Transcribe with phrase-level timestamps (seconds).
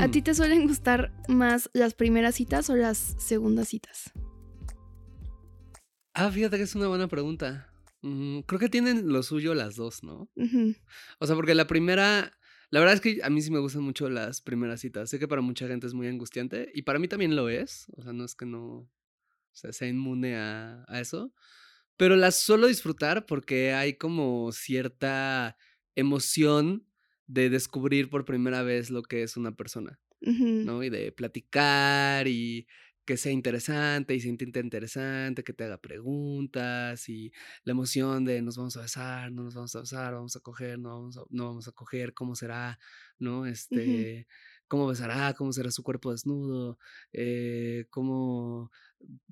[0.00, 4.12] ¿a ti te suelen gustar más las primeras citas o las segundas citas?
[6.14, 7.72] Ah, fíjate que es una buena pregunta.
[8.02, 10.28] Mm, creo que tienen lo suyo las dos, ¿no?
[11.18, 12.32] O sea, porque la primera,
[12.70, 15.08] la verdad es que a mí sí me gustan mucho las primeras citas.
[15.10, 17.86] Sé que para mucha gente es muy angustiante y para mí también lo es.
[17.96, 18.88] O sea, no es que no o
[19.54, 21.32] sea, sea inmune a, a eso.
[21.96, 25.56] Pero las suelo disfrutar porque hay como cierta
[25.94, 26.86] emoción
[27.26, 29.98] de descubrir por primera vez lo que es una persona.
[30.20, 30.82] ¿no?
[30.84, 32.66] Y de platicar y
[33.04, 37.32] que sea interesante y se intente interesante, que te haga preguntas y
[37.64, 40.78] la emoción de nos vamos a besar, no nos vamos a besar, vamos a coger,
[40.78, 42.78] no vamos a, no vamos a coger, cómo será,
[43.18, 43.46] ¿no?
[43.46, 44.28] Este,
[44.68, 46.78] cómo besará, cómo será su cuerpo desnudo,
[47.12, 48.70] eh, cómo,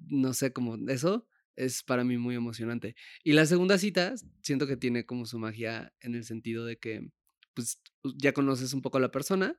[0.09, 2.97] no sé, como eso es para mí muy emocionante.
[3.23, 7.09] Y la segunda cita siento que tiene como su magia en el sentido de que
[7.55, 7.81] pues
[8.17, 9.59] ya conoces un poco a la persona.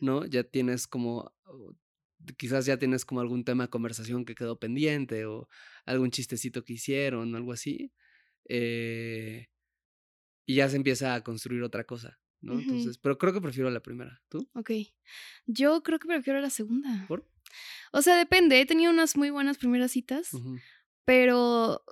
[0.00, 0.26] ¿no?
[0.26, 1.32] Ya tienes como,
[2.36, 5.48] quizás ya tienes como algún tema de conversación que quedó pendiente o
[5.86, 7.92] algún chistecito que hicieron o algo así.
[8.48, 9.46] eh,
[10.46, 12.58] y ya se empieza a construir otra cosa, ¿no?
[12.58, 14.20] Entonces, pero creo que prefiero la primera.
[14.28, 14.50] ¿Tú?
[14.54, 14.70] Ok.
[15.46, 17.04] Yo creo que prefiero la segunda.
[17.06, 17.28] ¿Por?
[17.92, 18.60] O sea, depende.
[18.60, 20.30] He tenido unas muy buenas primeras citas,
[21.04, 21.84] pero,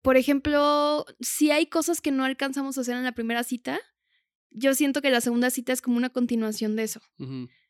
[0.00, 3.78] por ejemplo, si hay cosas que no alcanzamos a hacer en la primera cita,
[4.50, 7.00] yo siento que la segunda cita es como una continuación de eso.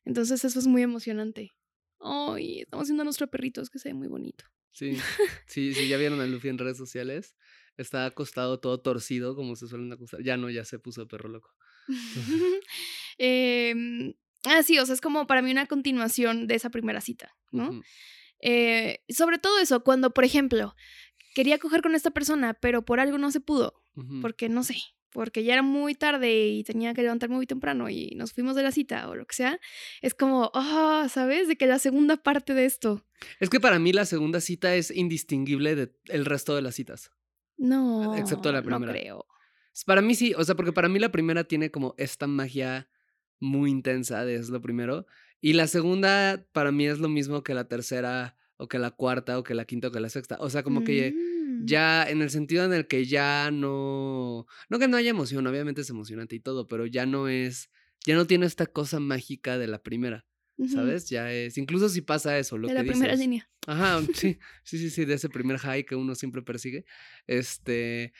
[0.05, 1.53] Entonces eso es muy emocionante.
[2.01, 4.45] Ay, estamos haciendo a nuestro perrito, es que se ve muy bonito.
[4.73, 4.97] Sí,
[5.47, 7.37] sí, sí, ya vieron a Luffy en redes sociales.
[7.77, 10.23] Está acostado todo torcido, como se suelen acostar.
[10.23, 11.55] Ya no, ya se puso perro loco.
[13.21, 17.37] Em, ah, sí, o sea, es como para mí una continuación de esa primera cita,
[17.51, 17.83] ¿no?
[18.41, 20.77] Eh, sobre todo eso, cuando, por ejemplo,
[21.35, 23.83] quería coger con esta persona, pero por algo no se pudo,
[24.23, 24.77] porque no sé,
[25.13, 28.63] porque ya era muy tarde y tenía que levantarme muy temprano y nos fuimos de
[28.63, 29.59] la cita o lo que sea,
[30.03, 31.49] es como, ah, ¿sabes?
[31.49, 33.05] De que la segunda parte de esto.
[33.41, 35.75] Es que para mí la segunda cita es indistinguible
[36.05, 37.11] del resto de las citas.
[37.57, 38.93] No, Excepto la no primera.
[38.93, 39.27] creo.
[39.75, 42.89] S- Para mí sí, o sea, porque para mí la primera tiene como esta magia
[43.41, 45.07] muy intensa de es lo primero.
[45.41, 49.39] Y la segunda para mí es lo mismo que la tercera, o que la cuarta,
[49.39, 50.37] o que la quinta, o que la sexta.
[50.41, 51.65] O sea, como que Mm.
[51.67, 54.47] ya en el sentido en el que ya no.
[54.69, 57.71] No que no haya emoción, obviamente es emocionante y todo, pero ya no es.
[58.07, 60.25] Ya no tiene esta cosa mágica de la primera,
[60.73, 61.09] ¿sabes?
[61.09, 61.57] Ya es.
[61.59, 63.49] Incluso si pasa eso, lo De que la primera línea.
[63.67, 66.85] Ajá, sí, sí, sí, sí, de ese primer high que uno siempre persigue.
[67.27, 68.13] Este,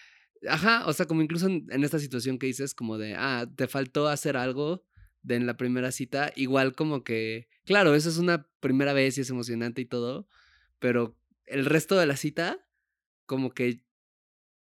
[0.49, 3.67] ajá, o sea, como incluso en, en esta situación que dices, como de, ah, te
[3.69, 4.85] faltó hacer algo
[5.29, 9.21] de en la primera cita, igual como que, claro, eso es una primera vez y
[9.21, 10.27] es emocionante y todo,
[10.79, 11.17] pero
[11.47, 12.67] el resto de la cita,
[13.27, 13.83] como que,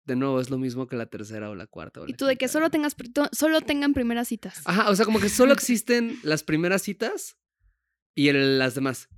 [0.04, 2.00] de nuevo, es lo mismo que la tercera o la cuarta.
[2.02, 2.70] o Y tú de que solo ¿no?
[2.70, 2.94] tengas
[3.32, 4.60] solo tengan primeras citas.
[4.64, 7.36] Ajá, o sea, como que solo existen las primeras citas
[8.14, 9.08] y el- las demás,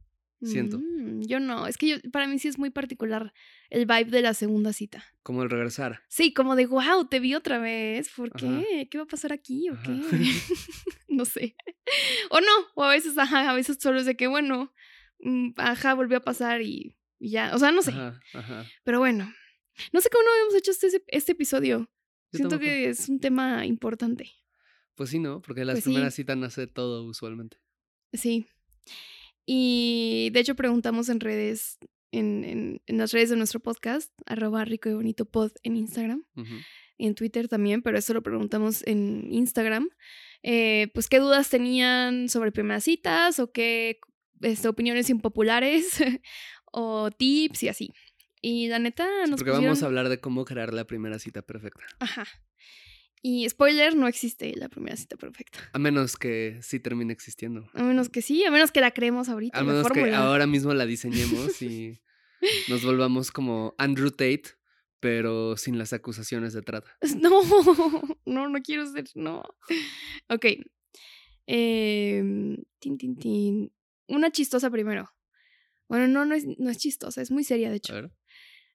[0.43, 0.79] siento.
[0.79, 3.33] Mm, yo no, es que yo, para mí sí es muy particular
[3.71, 5.05] el vibe de la segunda cita.
[5.23, 6.03] como el regresar.
[6.09, 8.11] Sí, como de, wow, te vi otra vez.
[8.17, 8.39] ¿Por Ajá.
[8.69, 8.89] qué?
[8.91, 9.83] ¿Qué va a pasar aquí o Ajá.
[9.85, 9.93] qué?
[11.09, 11.55] no sé.
[12.31, 14.73] O no, o a veces, ajá, a veces solo es de que, bueno,
[15.21, 17.55] mm, ajá, volvió a pasar y, y ya.
[17.55, 17.91] O sea, no sé.
[17.93, 18.67] Ajá, ajá.
[18.85, 19.33] Pero bueno,
[19.93, 21.79] no sé cómo no habíamos hecho este, este episodio.
[22.33, 22.71] Yo Siento tampoco.
[22.71, 24.31] que es un tema importante.
[24.95, 25.41] Pues sí, ¿no?
[25.43, 25.91] Porque las Pues sí.
[25.91, 27.59] primeras citas nace todo usualmente.
[28.13, 28.47] Sí.
[29.55, 31.79] Y de hecho preguntamos en redes,
[32.11, 36.25] en, en, en las redes de nuestro podcast, arroba rico y bonito pod en Instagram.
[36.37, 36.55] Ujú.
[36.99, 39.91] en Twitter también, pero eso lo preguntamos en Instagram.
[40.43, 43.99] eh, pues qué dudas tenían sobre primeras citas o qué
[44.41, 45.99] este, opiniones impopulares
[46.73, 47.93] o tips y así.
[48.41, 49.65] Y la neta nos porque pusieron...
[49.65, 51.85] vamos a hablar de cómo crear la primera cita perfecta.
[52.01, 52.25] Ajá.
[53.25, 55.59] Y spoiler, no existe la primera cita perfecta.
[55.73, 57.71] A menos que sí termine existiendo.
[57.73, 59.57] A menos que sí, a menos que la creemos ahorita.
[59.59, 62.01] A menos que ahora mismo la diseñemos y
[62.69, 64.43] nos volvamos como Andrew Tate,
[64.99, 66.91] pero sin las acusaciones de trata.
[67.21, 67.31] No,
[68.27, 69.45] no, no quiero ser, no.
[70.29, 70.47] Ok.
[71.47, 73.73] Em, tin, tin, tin.
[74.09, 75.09] Una chistosa primero.
[75.89, 77.95] Bueno, no, no es, no es chistosa, es muy seria, de A hecho.
[77.95, 78.11] ver.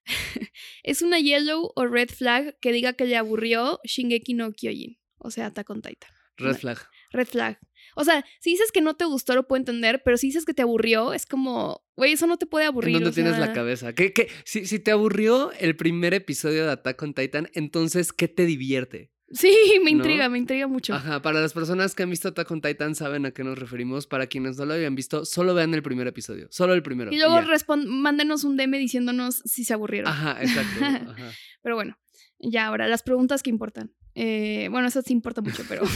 [0.82, 4.98] Es una yellow o red flag que diga que le aburrió Shingeki no Kyojin.
[5.18, 6.10] O sea, Attack on Titan.
[6.36, 6.78] Red flag.
[7.10, 7.58] red flag.
[7.96, 10.54] O sea, si dices que no te gustó, lo puedo entender, pero si dices que
[10.54, 12.94] te aburrió, es como, güey, eso no te puede aburrir.
[12.94, 13.92] ¿En dónde o tienes la cabeza?
[13.94, 14.28] ¿Qué, qué?
[14.44, 19.10] Si, si te aburrió el primer episodio de Attack on Titan, entonces, ¿qué te divierte?
[19.30, 19.52] Sí,
[19.84, 19.98] me ¿No?
[19.98, 20.94] intriga, me intriga mucho.
[20.94, 24.06] Ajá, para las personas que han visto Attack on Titan saben a qué nos referimos.
[24.06, 26.48] Para quienes no lo habían visto, solo vean el primer episodio.
[26.50, 27.12] Solo el primero.
[27.12, 27.40] Y luego
[27.86, 30.10] mándenos un DM diciéndonos si se aburrieron.
[30.10, 30.84] Ajá, exacto.
[31.10, 31.30] Ajá.
[31.62, 31.98] Pero bueno,
[32.38, 33.92] ya ahora, las preguntas que importan.
[34.14, 35.82] Eh, bueno, eso sí importa mucho, pero.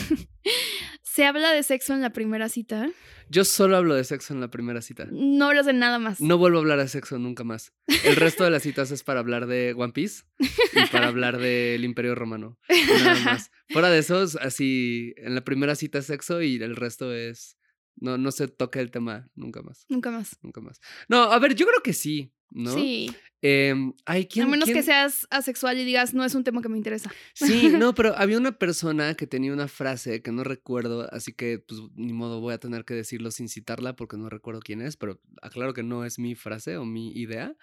[1.12, 2.90] ¿Se habla de sexo en la primera cita?
[3.28, 5.06] Yo solo hablo de sexo en la primera cita.
[5.10, 6.22] No hablas de nada más.
[6.22, 7.74] No vuelvo a hablar de sexo nunca más.
[8.06, 11.84] El resto de las citas es para hablar de One Piece y para hablar del
[11.84, 12.58] Imperio Romano.
[13.04, 13.50] Nada más.
[13.68, 17.58] Fuera de eso, es así, en la primera cita es sexo y el resto es...
[17.96, 19.84] No, no se toca el tema nunca más.
[19.90, 20.38] Nunca más.
[20.40, 20.80] Nunca más.
[21.10, 22.74] No, a ver, yo creo que sí, ¿no?
[22.74, 23.10] Sí.
[23.44, 26.68] Em, ay, ¿quién, a menos que seas asexual y digas, no es un tema que
[26.68, 27.10] me interesa.
[27.34, 31.58] Sí, no, pero había una persona que tenía una frase que no recuerdo, así que
[31.58, 34.96] pues ni modo voy a tener que decirlo sin citarla porque no recuerdo quién es,
[34.96, 37.56] pero aclaro que no es mi frase o mi idea,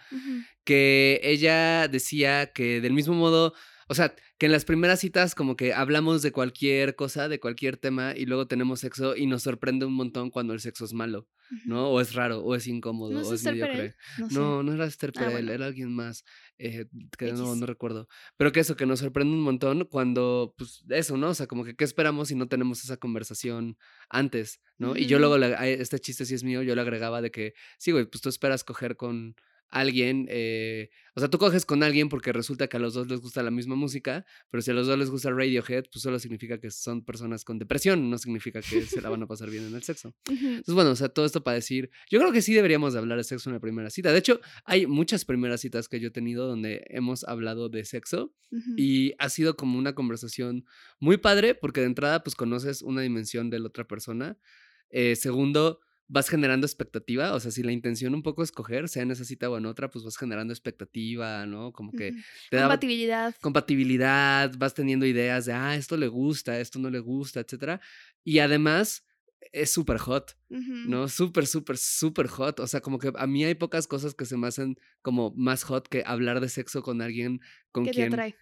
[0.65, 3.53] que ella decía que del mismo modo,
[3.89, 7.75] o sea, que en las primeras citas como que hablamos de cualquier cosa, de cualquier
[7.77, 11.27] tema y luego tenemos sexo y nos sorprende un montón cuando el sexo es malo.
[11.65, 11.89] ¿no?
[11.89, 13.95] O es raro, o es incómodo, ¿No o es mediocre.
[14.19, 14.35] No, sé.
[14.35, 15.51] No, no era Esther Ah, Perel, bueno.
[15.51, 16.23] era alguien más,
[16.59, 16.85] eh,
[17.17, 18.07] que no, no recuerdo.
[18.37, 21.29] Pero que eso, que nos sorprende un montón cuando, pues eso, ¿no?
[21.29, 24.95] O sea, como que qué esperamos si no tenemos esa conversación antes, ¿no?
[24.95, 25.21] Y yo Ujú.
[25.21, 28.21] luego, le- este chiste sí es mío, yo le agregaba de que, sí, güey, pues
[28.21, 29.35] tú esperas coger con
[29.69, 33.19] alguien, eh, o sea, tú coges con alguien porque resulta que a los dos les
[33.21, 36.59] gusta la misma música, pero si a los dos les gusta Radiohead, pues solo significa
[36.59, 39.75] que son personas con depresión, no significa que se la van a pasar bien en
[39.75, 40.15] el sexo.
[40.29, 43.17] Entonces, bueno, o sea, todo esto para decir, yo creo que sí deberíamos de hablar
[43.17, 44.11] de sexo en la primera cita.
[44.11, 48.33] De hecho, hay muchas primeras citas que yo he tenido donde hemos hablado de sexo
[48.75, 50.65] y ha sido como una conversación
[50.99, 54.39] muy padre porque de entrada pues conoces una dimensión de la otra persona.
[54.89, 55.81] Eh, segundo,
[56.11, 59.23] vas generando expectativa, o sea, si la intención un poco es coger, sea en esa
[59.23, 61.71] cita o en otra, pues vas generando expectativa, ¿no?
[61.71, 62.11] Como que
[62.49, 63.35] te da Compatibilidad.
[63.39, 67.79] compatibilidad, vas teniendo ideas de, ah, esto le gusta, esto no le gusta, etcétera.
[68.23, 69.05] Y además
[69.51, 70.35] es súper hot.
[70.49, 71.07] ¿no?
[71.07, 72.59] Súper, súper, súper hot.
[72.59, 75.63] O sea, como que a mí hay pocas cosas que se me hacen como más
[75.63, 77.39] hot que hablar de sexo con alguien
[77.71, 78.35] con ¿Qué te quien, atrae?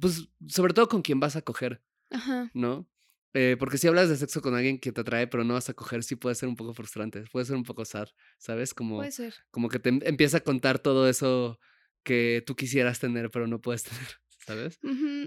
[0.00, 2.50] pues, sobre todo con quien vas a coger, Ajá.
[2.54, 2.88] ¿no?
[3.34, 5.74] Eh, porque si hablas de sexo con alguien que te atrae, pero no vas a
[5.74, 8.08] coger, sí puede ser un poco frustrante, puede ser un poco sad,
[8.38, 8.74] ¿sabes?
[8.74, 9.34] Como, Puede ser.
[9.50, 11.58] como que te em- empieza a contar todo eso
[12.02, 14.08] que tú quisieras tener, pero no puedes tener,
[14.46, 14.78] ¿sabes?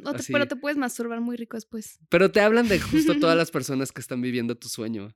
[0.04, 2.00] O te- pero te puedes masturbar muy rico después.
[2.10, 5.16] Pero te hablan de justo todas las personas que están viviendo tu sueño,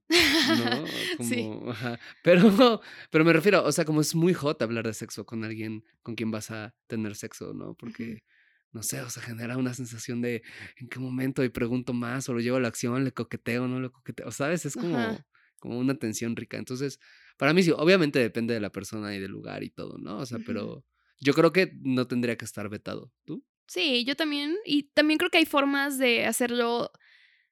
[0.57, 0.85] ¿no?
[1.18, 1.50] Como, Sí.
[1.69, 2.00] ajá.
[2.24, 2.81] Pero,
[3.12, 6.15] pero me refiero, o sea, como es muy hot hablar de sexo con alguien con
[6.15, 7.75] quien vas a tener sexo, ¿no?
[7.75, 8.24] Porque,
[8.71, 10.44] no sé, o sea, genera una sensación de
[10.77, 13.80] en qué momento y pregunto más, o lo llevo a la acción, le coqueteo, no
[13.80, 14.66] lo coqueteo, ¿sabes?
[14.66, 15.25] Es como, Ajá.
[15.60, 16.57] como una tensión rica.
[16.57, 17.00] Entonces,
[17.38, 20.18] para mí sí, obviamente depende de la persona y del lugar y todo, ¿no?
[20.18, 20.86] O sea, pero
[21.19, 23.12] yo creo que no tendría que estar vetado.
[23.25, 23.45] ¿Tú?
[23.68, 24.57] Sí, yo también.
[24.66, 26.92] Y también creo que hay formas de hacerlo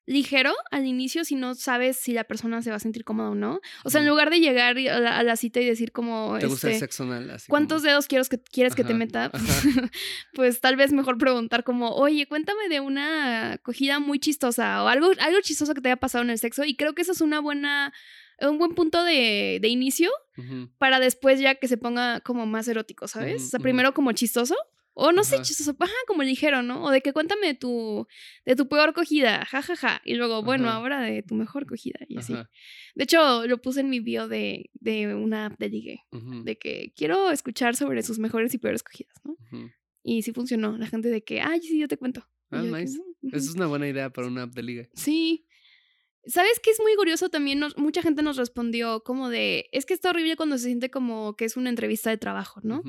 [0.08, 3.36] ligero al inicio si no sabes si la persona se va a sentir cómoda o
[3.36, 3.60] no.
[3.84, 6.48] O sea, en lugar de llegar a la, a la cita y decir como, ¿Te
[6.48, 7.30] gusta el este, sexo anal?
[7.30, 9.30] Así ¿cuántos como- dedos quieres que, quieres que te meta?
[10.34, 15.12] pues tal vez mejor preguntar como, oye, cuéntame de una acogida muy chistosa o algo,
[15.20, 16.64] algo chistoso que te haya pasado en el sexo.
[16.64, 17.94] Y creo que eso es una buena,
[18.40, 20.10] un buen punto de, de inicio
[20.78, 23.44] para después ya que se ponga como más erótico, ¿sabes?
[23.44, 24.56] O sea, primero como chistoso.
[25.00, 26.84] O no sé, chistoso, ajá, como ligero, ¿no?
[26.84, 28.08] O de que cuéntame de tu,
[28.46, 29.76] de tu peor cogida, jajaja.
[29.76, 30.02] Ja, ja.
[30.06, 30.78] Y luego, bueno, Ajá.
[30.78, 32.34] ahora de tu mejor cogida y así.
[32.96, 36.94] De hecho, lo puse en mi bio de, de una app de ligue, de que
[36.96, 39.38] quiero escuchar sobre sus mejores y peores cogidas, ¿no?
[40.02, 40.78] Y sí funcionó.
[40.78, 42.28] La gente de que, ay, sí, yo te cuento.
[42.50, 42.98] Ah, yo de que, nice.
[43.22, 43.50] "Mm, Esa ujú".
[43.50, 44.90] es una buena idea para una app de liga.
[44.94, 45.46] Sí.
[46.26, 47.60] ¿Sabes qué es muy curioso también?
[47.60, 51.36] Nos- mucha gente nos respondió como de, es que está horrible cuando se siente como
[51.36, 52.82] que es una entrevista de trabajo, ¿no?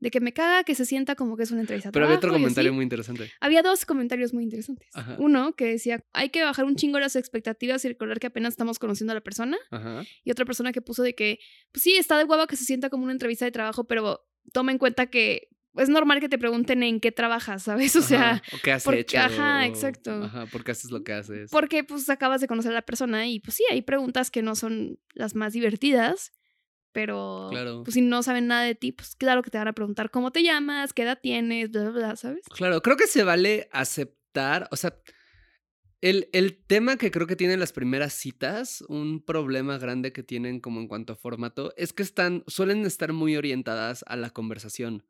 [0.00, 2.32] De que me caga que se sienta como que es una entrevista Pero había otro
[2.32, 2.74] comentario así.
[2.74, 3.30] muy interesante.
[3.38, 4.88] Había dos comentarios muy interesantes.
[4.94, 5.16] Ajá.
[5.18, 8.78] Uno que decía, hay que bajar un chingo las expectativas y recordar que apenas estamos
[8.78, 9.58] conociendo a la persona.
[9.70, 10.02] Ajá.
[10.24, 11.38] Y otra persona que puso de que,
[11.70, 14.72] pues sí, está de hueva que se sienta como una entrevista de trabajo, pero toma
[14.72, 17.94] en cuenta que es normal que te pregunten en qué trabajas, ¿sabes?
[17.96, 18.42] O sea, Ajá.
[18.52, 19.18] o qué has porque- hecho.
[19.18, 20.24] ajá, exacto.
[20.24, 21.50] Ajá, porque haces lo que haces.
[21.50, 24.56] porque pues acabas de conocer a la persona y pues sí, hay preguntas que no
[24.56, 26.32] son las más divertidas,
[26.92, 27.82] pero Claro.
[27.84, 30.30] pues si no saben nada de ti, pues claro que te van a preguntar cómo
[30.32, 32.44] te llamas, qué edad tienes, bla, bla, bla, ¿sabes?
[32.54, 34.96] Claro, creo que se vale aceptar, o sea,
[36.00, 40.60] el, el tema que creo que tienen las primeras citas, un problema grande que tienen
[40.60, 45.04] como en cuanto a formato, es que están, suelen estar muy orientadas a la conversación.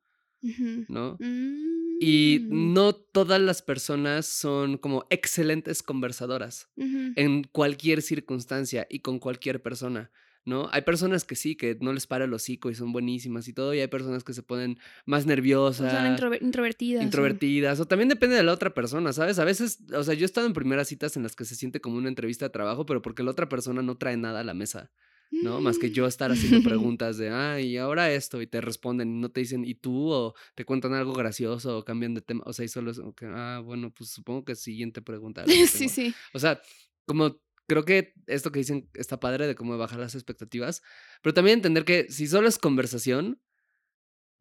[0.88, 1.16] ¿no?
[1.20, 2.72] Mm, Y Mm.
[2.72, 10.10] no todas las personas son como excelentes conversadoras en cualquier circunstancia y con cualquier persona,
[10.44, 10.68] ¿no?
[10.72, 13.74] Hay personas que sí, que no les para el hocico y son buenísimas y todo,
[13.74, 15.92] y hay personas que se ponen más nerviosas.
[15.92, 17.04] son introver- introvertidas.
[17.04, 19.38] Introvertidas, o también depende de la otra persona, ¿sabes?
[19.38, 21.80] A veces, o sea, yo he estado en primeras citas en las que se siente
[21.80, 24.54] como una entrevista de trabajo, pero porque la otra persona no trae nada a la
[24.54, 24.90] mesa,
[25.30, 25.60] ¿no?
[25.60, 29.20] Más que yo estar haciendo preguntas de, ah, y ahora esto, y te responden, y
[29.20, 30.08] no te dicen, ¿y tú?
[30.10, 33.26] O te cuentan algo gracioso, o cambian de tema, o sea, y solo es, que,
[33.26, 35.44] ah, bueno, pues supongo que siguiente pregunta.
[35.46, 35.92] sí, tengo".
[35.92, 36.14] sí.
[36.32, 36.60] O sea,
[37.06, 37.38] como
[37.70, 40.82] creo que esto que dicen está padre de cómo bajar las expectativas,
[41.22, 43.40] pero también entender que si solo es conversación,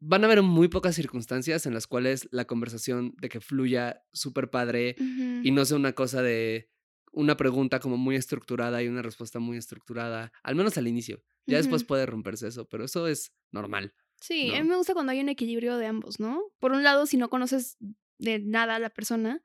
[0.00, 4.50] van a haber muy pocas circunstancias en las cuales la conversación de que fluya súper
[4.50, 6.72] padre y no sea una cosa de
[7.12, 11.22] una pregunta como muy estructurada y una respuesta muy estructurada, al menos al inicio.
[11.46, 13.94] Ya después puede romperse eso, pero eso es normal.
[14.20, 16.42] Sí, a mí me gusta cuando hay un equilibrio de ambos, ¿no?
[16.58, 17.76] Por un lado, si no conoces
[18.18, 19.40] de nada a la persona,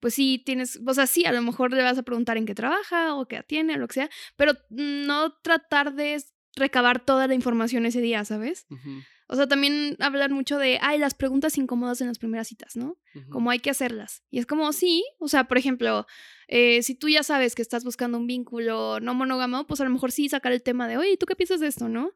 [0.00, 2.54] pues sí tienes, o sea, sí, a lo mejor le vas a preguntar en qué
[2.54, 6.22] trabaja o qué tiene o lo que sea, pero no tratar de
[6.56, 8.66] recabar toda la información ese día, ¿sabes?
[8.70, 12.74] Ujú, O sea, también hablan mucho de, ay, las preguntas incómodas en las primeras citas,
[12.74, 12.98] ¿no?
[13.28, 14.24] Como hay que hacerlas.
[14.28, 16.04] Y es como, sí, o sea, por ejemplo,
[16.48, 19.90] eh, si tú ya sabes que estás buscando un vínculo no monógamo, pues a lo
[19.90, 22.10] mejor sí sacar el tema de, oye, ¿tú qué piensas de esto, no?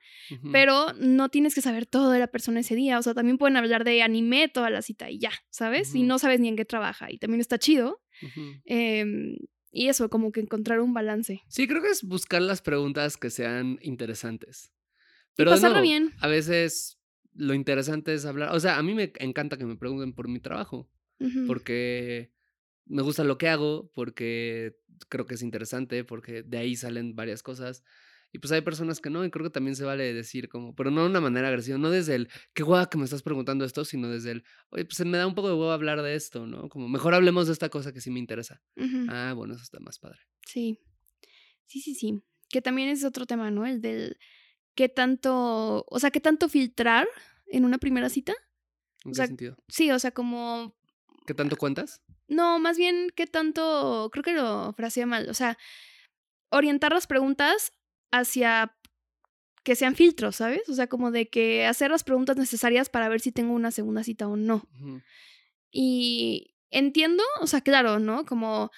[0.50, 2.98] Pero no tienes que saber todo de la persona ese día.
[2.98, 5.94] O sea, también pueden hablar de anime toda la cita y ya, ¿sabes?
[5.94, 6.08] Y Ujú.
[6.08, 7.12] no sabes ni en qué trabaja.
[7.12, 8.02] Y también está chido.
[8.64, 9.36] Em,
[9.70, 11.42] y eso, como que encontrar un balance.
[11.46, 14.72] Sí, creo que es buscar las preguntas que sean interesantes.
[15.34, 16.12] Y Pero nuevo, bien.
[16.20, 16.98] a veces
[17.34, 18.54] lo interesante es hablar.
[18.54, 20.90] O sea, a mí me encanta que me pregunten por mi trabajo,
[21.46, 22.32] porque
[22.86, 24.76] me gusta lo que hago, porque
[25.08, 27.84] creo que es interesante, porque de ahí salen varias cosas.
[28.32, 30.90] Y pues hay personas que no, y creo que también se vale decir como, pero
[30.90, 33.84] no de una manera agresiva, no desde el, qué guay que me estás preguntando esto,
[33.84, 36.68] sino desde el, oye, pues me da un poco de huevo hablar de esto, ¿no?
[36.68, 38.60] Como, mejor hablemos de esta cosa que sí me interesa.
[39.08, 40.18] Ah, bueno, eso está más padre.
[40.48, 40.80] Sí.
[41.66, 42.24] Sí, sí, sí.
[42.48, 43.66] Que también es otro tema, ¿no?
[43.66, 44.18] El del
[44.74, 47.08] qué tanto, o sea, qué tanto filtrar
[47.46, 48.34] en una primera cita.
[49.04, 49.56] ¿En O qué sea, sentido?
[49.68, 50.74] Sí, o sea, como
[51.26, 52.02] ¿Qué tanto cuentas?
[52.28, 54.10] No, más bien, ¿qué tanto?
[54.12, 55.28] Creo que lo fraseé mal.
[55.28, 55.58] O sea,
[56.50, 57.72] orientar las preguntas
[58.10, 58.76] hacia
[59.62, 60.68] que sean filtros, ¿sabes?
[60.68, 64.04] O sea, como de que hacer las preguntas necesarias para ver si tengo una segunda
[64.04, 64.68] cita o no.
[65.70, 68.26] Y entiendo, o sea, claro, ¿no?
[68.26, 68.70] Como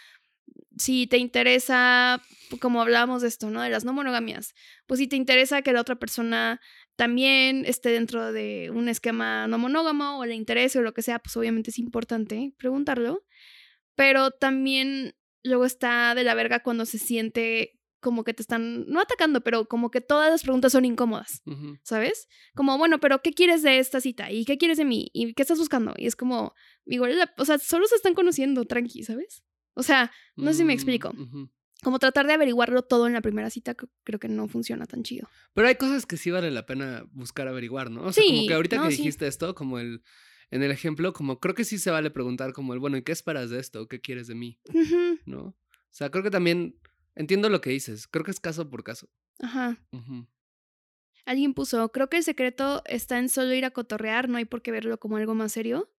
[0.76, 2.22] si te interesa,
[2.60, 3.62] como hablábamos de esto, ¿no?
[3.62, 4.54] De las no monogamias,
[4.86, 6.60] pues si te interesa que la otra persona
[6.96, 11.18] también esté dentro de un esquema no monógamo o le interese o lo que sea,
[11.18, 13.24] pues obviamente es importante preguntarlo.
[13.94, 19.00] Pero también luego está de la verga cuando se siente como que te están, no
[19.00, 21.42] atacando, pero como que todas las preguntas son incómodas.
[21.82, 22.28] ¿sabes?
[22.54, 24.30] Como, bueno, pero ¿qué quieres de esta cita?
[24.30, 25.10] ¿Y qué quieres de mí?
[25.12, 25.94] ¿Y qué estás buscando?
[25.96, 26.54] Y es como,
[26.84, 29.42] digo, la- o sea, solo se están conociendo, tranqui, ¿sabes?
[29.78, 31.14] O sea, no sé si me Mm, explico.
[31.82, 35.02] Como tratar de averiguarlo todo en la primera cita, cre- creo que no funciona tan
[35.02, 35.28] chido.
[35.52, 38.02] Pero hay cosas que sí vale la pena buscar averiguar, ¿no?
[38.06, 38.96] O sea, como Sí, que ahorita no, que sí.
[39.02, 40.02] dijiste esto, como el,
[40.50, 43.12] en el ejemplo, como creo que sí se vale preguntar como el, bueno, ¿y qué
[43.12, 43.86] esperas de esto?
[43.88, 44.58] ¿Qué quieres de mí?
[45.26, 45.42] ¿No?
[45.48, 45.54] O
[45.90, 46.80] sea, creo que también
[47.14, 48.08] entiendo lo que dices.
[48.08, 49.08] Creo que es caso por caso.
[49.40, 49.78] Ajá.
[51.24, 54.62] Alguien puso, creo que el secreto está en solo ir a cotorrear, no hay por
[54.62, 55.92] qué verlo como algo más serio.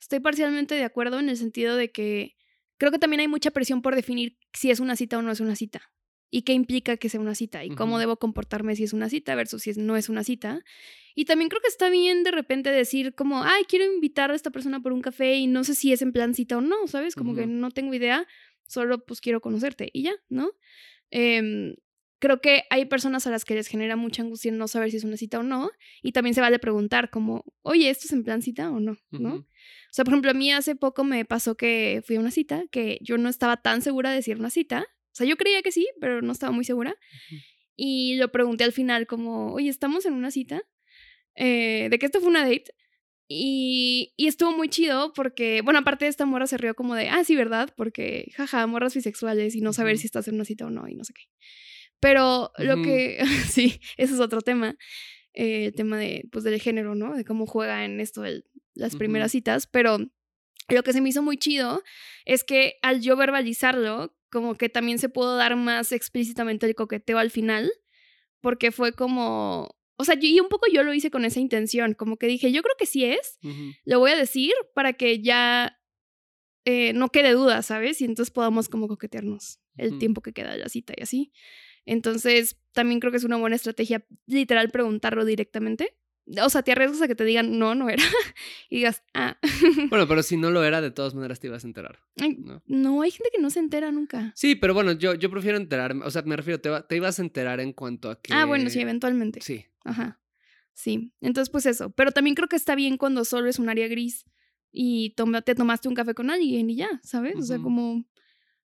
[0.00, 2.36] Estoy parcialmente de acuerdo en el sentido de que
[2.78, 5.40] creo que también hay mucha presión por definir si es una cita o no es
[5.40, 5.82] una cita.
[6.28, 9.34] Y qué implica que sea una cita y cómo debo comportarme si es una cita
[9.36, 10.60] versus si es- no es una cita.
[11.14, 14.50] Y también creo que está bien de repente decir como, ay, quiero invitar a esta
[14.50, 17.14] persona por un café y no sé si es en plan cita o no, ¿sabes?
[17.14, 18.26] Como que no tengo idea,
[18.66, 20.50] solo pues quiero conocerte y ya, ¿no?
[21.10, 21.76] Em,
[22.18, 25.04] creo que hay personas a las que les genera mucha angustia no saber si es
[25.04, 25.70] una cita o no.
[26.02, 28.96] Y también se vale preguntar como, oye, ¿esto es en plan cita o no?
[29.10, 29.46] ¿No?
[29.96, 32.98] Sea, por ejemplo, a mí hace poco me pasó que fui a una cita, que
[33.00, 34.86] yo no estaba tan segura de era una cita.
[35.12, 36.94] O sea, yo creía que sí, pero no estaba muy segura.
[37.76, 40.62] Y lo pregunté al final como, oye, ¿estamos en una cita?
[41.34, 42.74] Eh, de que esto fue una date.
[43.26, 47.08] Y, y estuvo muy chido porque, bueno, aparte de esta morra se rió como de,
[47.08, 47.72] ah, sí, ¿verdad?
[47.74, 50.94] Porque, jaja, morras bisexuales y no saber si estás en una cita o no y
[50.94, 51.22] no sé qué.
[52.00, 53.18] Pero lo que,
[53.50, 54.76] sí, ese es otro tema,
[55.32, 57.14] eh, el tema de, pues, del género, ¿no?
[57.16, 58.44] De cómo juega en esto el-
[58.76, 59.98] las primeras citas, pero
[60.68, 61.82] lo que se me hizo muy chido
[62.24, 67.18] es que al yo verbalizarlo, como que también se pudo dar más explícitamente el coqueteo
[67.18, 67.70] al final,
[68.40, 72.16] porque fue como, o sea, y un poco yo lo hice con esa intención, como
[72.16, 73.38] que dije, yo creo que sí es,
[73.84, 75.78] lo voy a decir para que ya
[76.64, 78.00] eh, no quede duda, ¿sabes?
[78.00, 81.32] Y entonces podamos como coquetearnos el tiempo que queda de la cita y así.
[81.84, 85.96] Entonces, también creo que es una buena estrategia literal preguntarlo directamente
[86.42, 88.02] o sea, te arriesgas a que te digan, no, no era,
[88.70, 89.38] y digas, ah.
[89.90, 92.00] Bueno, pero si no lo era, de todas maneras te ibas a enterar.
[92.38, 92.62] ¿no?
[92.66, 94.32] no, hay gente que no se entera nunca.
[94.34, 97.22] Sí, pero bueno, yo, yo prefiero enterarme, o sea, me refiero, te, te ibas a
[97.22, 98.32] enterar en cuanto a que...
[98.34, 99.40] Ah, bueno, sí, eventualmente.
[99.40, 99.66] Sí.
[99.84, 100.20] Ajá.
[100.72, 101.12] Sí.
[101.22, 101.90] Entonces, pues eso.
[101.90, 104.26] Pero también creo que está bien cuando solo es un área gris
[104.70, 107.36] y toma- te tomaste un café con alguien y ya, ¿sabes?
[107.36, 108.04] O sea, como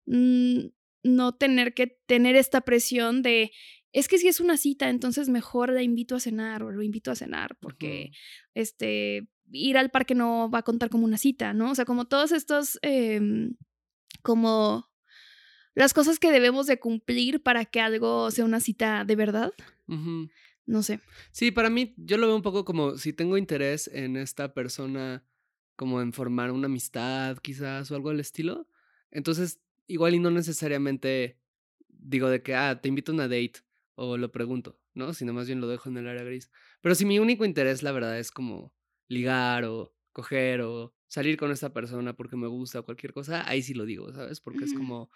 [0.06, 0.58] mm,
[1.04, 3.52] no tener que tener esta presión de,
[3.92, 7.10] es que si es una cita, entonces mejor la invito a cenar o lo invito
[7.10, 8.10] a cenar porque,
[8.54, 11.70] este, ir al parque no va a contar como una cita, ¿no?
[11.70, 13.54] O sea, como todos estos, em,
[14.22, 14.90] como
[15.74, 19.52] las cosas que debemos de cumplir para que algo sea una cita de verdad.
[20.64, 21.00] No sé.
[21.32, 25.24] Sí, para mí yo lo veo un poco como si tengo interés en esta persona,
[25.76, 28.68] como en formar una amistad quizás o algo del estilo,
[29.10, 31.38] entonces igual y no necesariamente
[31.88, 33.60] digo de que, ah, te invito a una date
[33.94, 35.12] o lo pregunto, ¿no?
[35.14, 36.50] Sino más bien lo dejo en el área gris.
[36.80, 38.74] Pero si mi único interés, la verdad, es como
[39.08, 43.62] ligar o coger o salir con esta persona porque me gusta o cualquier cosa, ahí
[43.62, 44.40] sí lo digo, ¿sabes?
[44.40, 44.74] Porque es Ujú.
[44.74, 45.10] como,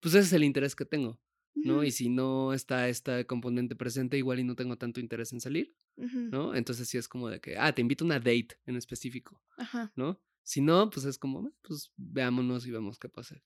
[0.00, 1.20] pues ese es el interés que tengo.
[1.64, 1.82] ¿no?
[1.82, 5.40] Ujú, Y si no está este componente presente, igual y no tengo tanto interés en
[5.40, 6.54] salir, ujú, ¿no?
[6.54, 9.92] Entonces sí es como de que, ah, te invito a una date en específico, Ajá.
[9.96, 10.20] ¿no?
[10.44, 13.42] Si no, pues es como, "Ah, pues veámonos y vemos qué pasa.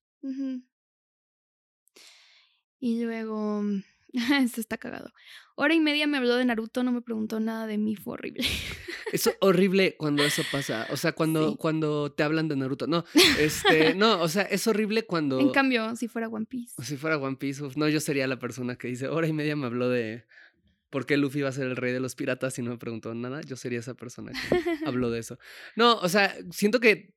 [2.80, 3.62] Y luego.
[4.42, 5.12] Esto está cagado.
[5.54, 8.44] Hora y media me habló de Naruto, no me preguntó nada de mí, fue horrible.
[9.12, 10.88] Es horrible cuando eso pasa.
[10.90, 11.56] O sea, cuando, Sí.
[11.60, 12.88] cuando te hablan de Naruto.
[12.88, 13.04] No,
[13.38, 15.38] este, no, o sea, es horrible cuando.
[15.38, 16.74] En cambio, si fuera One Piece.
[16.82, 19.54] Si fuera One Piece, uf, no, yo sería la persona que dice, hora y media
[19.54, 20.24] me habló de
[20.90, 23.14] por qué Luffy iba a ser el rey de los piratas y no me preguntó
[23.14, 23.40] nada.
[23.42, 25.38] Yo sería esa persona que habló de eso.
[25.76, 27.14] No, o sea, siento que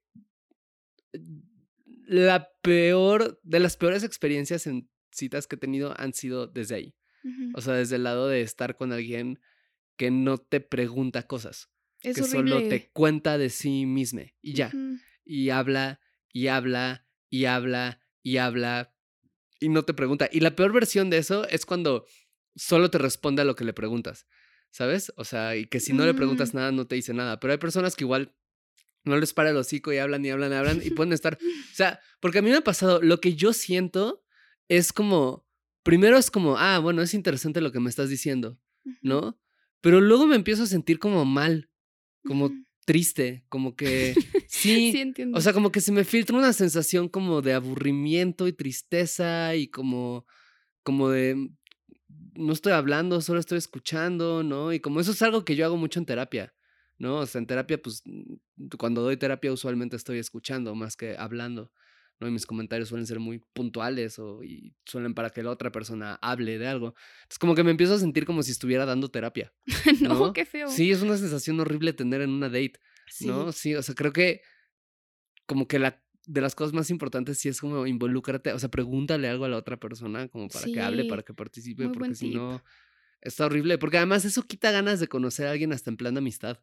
[2.06, 6.96] la peor, de las peores experiencias en citas que he tenido han sido desde ahí.
[7.54, 9.40] O sea, desde el lado de estar con alguien
[9.98, 11.70] que no te pregunta cosas,
[12.02, 12.50] Es que horrible.
[12.52, 14.72] solo te cuenta de sí mismo y ya.
[15.26, 16.00] Y habla,
[16.32, 18.96] y habla, y habla, y habla,
[19.60, 20.30] y no te pregunta.
[20.32, 22.06] Y la peor versión de eso es cuando
[22.56, 24.26] solo te responde a lo que le preguntas,
[24.72, 25.12] ¿sabes?
[25.18, 26.58] O sea, y que si no le preguntas Mm.
[26.58, 27.40] nada, no te dice nada.
[27.40, 28.34] Pero hay personas que igual
[29.04, 31.36] no les para el hocico y hablan y hablan y hablan y pueden estar.
[31.36, 31.40] O
[31.76, 34.24] sea, porque a mí me ha pasado, lo que yo siento
[34.70, 35.46] es como.
[35.84, 38.58] Primero es como, ah, bueno, es interesante lo que me estás diciendo.
[39.02, 39.40] ¿no?
[39.82, 41.70] Pero luego me empiezo a sentir como mal,
[42.26, 42.52] como
[42.86, 44.14] triste, como que
[44.48, 45.38] sí, Sí, entiendo.
[45.38, 49.68] o sea, como que se me filtra una sensación como de aburrimiento y tristeza y
[49.68, 50.26] como,
[50.84, 51.56] como de mm,
[52.36, 54.74] no estoy hablando, solo estoy escuchando, ¿no?
[54.74, 56.54] Y como eso es algo que yo hago mucho en terapia,
[56.98, 57.18] ¿no?
[57.20, 58.36] O sea, en terapia, pues mm,
[58.78, 61.72] cuando doy terapia usualmente estoy escuchando más que hablando,
[62.20, 62.28] ¿no?
[62.28, 66.20] Y mis comentarios suelen ser muy puntuales o y suelen para que la otra persona
[66.22, 66.96] hable de algo.
[67.30, 69.54] Es como que me empiezo a sentir como si estuviera dando terapia.
[70.02, 70.34] no, ¿no?
[70.34, 70.70] qué feo.
[70.70, 72.80] Sí, es una sensación horrible tener en una date.
[73.22, 73.52] ¿no?
[73.52, 74.42] Sí, o sea, creo que
[75.46, 79.28] como que la de las cosas más importantes sí es como involúcrate, o sea, pregúntale
[79.28, 82.36] algo a la otra persona como para que hable, para que participe, porque si tip.
[82.36, 82.64] no
[83.22, 86.20] está horrible, porque además eso quita ganas de conocer a alguien hasta en plan de
[86.20, 86.60] amistad,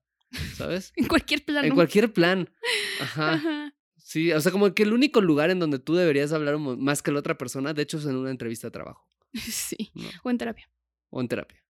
[0.54, 0.92] ¿sabes?
[0.96, 1.66] En cualquier plano.
[1.66, 2.48] En cualquier plan.
[3.00, 3.34] Ajá.
[3.34, 3.65] Ajá.
[4.08, 7.10] Sí, o sea, como que el único lugar en donde tú deberías hablar más que
[7.10, 9.90] la otra persona, de hecho, es en una entrevista de trabajo, Sí.
[9.94, 10.04] ¿no?
[10.22, 10.70] O en terapia.
[11.10, 11.60] O en terapia.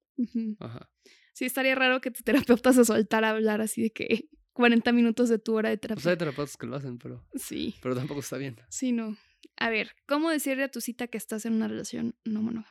[0.60, 0.90] Ajá.
[1.32, 5.30] Sí, estaría raro que tu terapeuta se soltara a hablar así de que 40 minutos
[5.30, 6.02] de tu hora de terapia.
[6.02, 8.56] Pues hay terapeutas que lo hacen, pero, Sí, pero tampoco está bien.
[8.68, 9.16] sí, no.
[9.56, 12.68] A ver, ¿cómo decirle a tu cita que estás en una relación no monógama?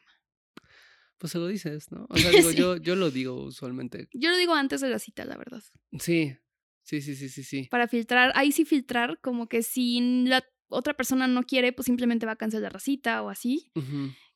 [1.17, 2.05] Pues se lo dices, ¿no?
[2.09, 2.55] O sea, digo, Sí.
[2.57, 4.09] yo, yo lo digo usualmente.
[4.13, 5.63] Yo lo digo antes de la cita, la verdad.
[5.99, 6.37] Sí,
[6.85, 7.67] sí, sí, sí, sí, sí.
[7.69, 12.25] Para filtrar, ahí sí filtrar, como que si la otra persona no quiere, pues simplemente
[12.25, 13.71] va a cancelar la cita o así.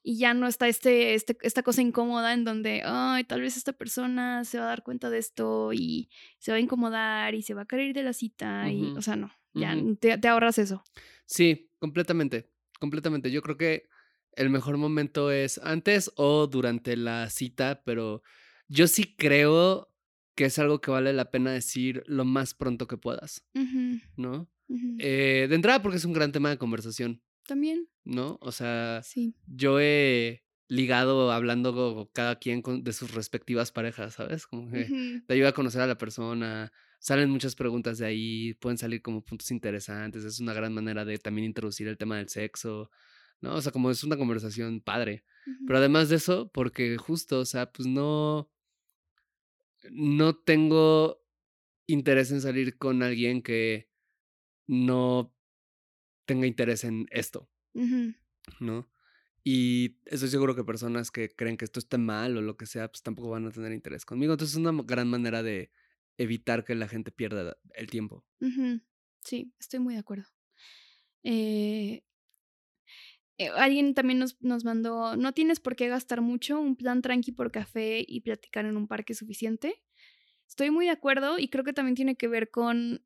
[0.01, 3.73] Y ya no está este, este, esta cosa incómoda en donde, ay, tal vez esta
[3.73, 6.09] persona se va a dar cuenta de esto y
[6.39, 8.69] se va a incomodar y se va a querer ir de la cita.
[8.71, 10.83] Y, o sea, no, ya te, te ahorras eso.
[11.25, 13.31] Sí, completamente, completamente.
[13.31, 13.89] Yo creo que
[14.33, 18.23] el mejor momento es antes o durante la cita, pero
[18.67, 19.91] yo sí creo
[20.39, 23.45] que es algo que vale la pena decir lo más pronto que puedas,
[24.15, 24.49] ¿no?
[24.97, 28.38] Eh, de entrada porque es un gran tema de conversación, También, ¿no?
[28.39, 29.36] O sea, sí.
[29.47, 34.47] yo he ligado hablando co- cada quien con- de sus respectivas parejas, ¿sabes?
[34.47, 34.86] Como que
[35.28, 39.25] te ayuda a conocer a la persona, salen muchas preguntas de ahí, pueden salir como
[39.25, 42.89] puntos interesantes, es una gran manera de también introducir el tema del sexo,
[43.41, 43.56] ¿no?
[43.56, 45.25] O sea, como es una conversación padre.
[45.67, 48.49] Pero además de eso, porque justo, o sea, pues no,
[49.91, 51.23] no tengo
[51.87, 53.89] interés en salir con alguien que
[54.67, 55.35] no
[56.25, 57.49] tenga interés en esto,
[58.59, 58.89] ¿no?
[59.43, 62.89] Y estoy seguro que personas que creen que esto está mal o lo que sea,
[62.89, 64.33] pues tampoco van a tener interés conmigo.
[64.33, 65.71] Entonces es una gran manera de
[66.17, 68.25] evitar que la gente pierda el tiempo.
[69.23, 70.25] Sí, estoy muy de acuerdo.
[71.23, 72.03] Eh,
[73.39, 77.32] eh, alguien también nos, nos mandó, no tienes por qué gastar mucho, un plan tranqui
[77.32, 79.82] por café y platicar en un parque es suficiente.
[80.45, 83.06] Estoy muy de acuerdo y creo que también tiene que ver con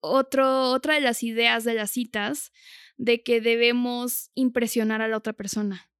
[0.00, 2.50] otro, otra de las ideas de las citas,
[2.96, 5.90] de que debemos impresionar a la otra persona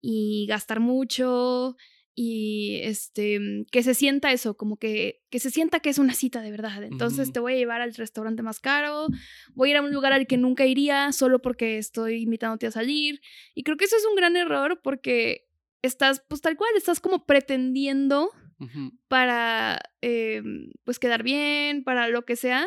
[0.00, 1.76] y gastar mucho
[2.20, 3.38] y este
[3.70, 6.82] que se sienta eso, como que que se sienta que es una cita de verdad.
[6.82, 9.06] Entonces te voy a llevar al restaurante más caro,
[9.54, 12.70] voy a ir a un lugar al que nunca iría solo porque estoy invitándote a
[12.72, 13.20] salir.
[13.54, 15.46] Y creo que eso es un gran error porque
[15.82, 18.30] estás pues tal cual, estás como pretendiendo
[19.06, 20.42] para eh,
[20.82, 22.66] pues quedar bien, para lo que sea.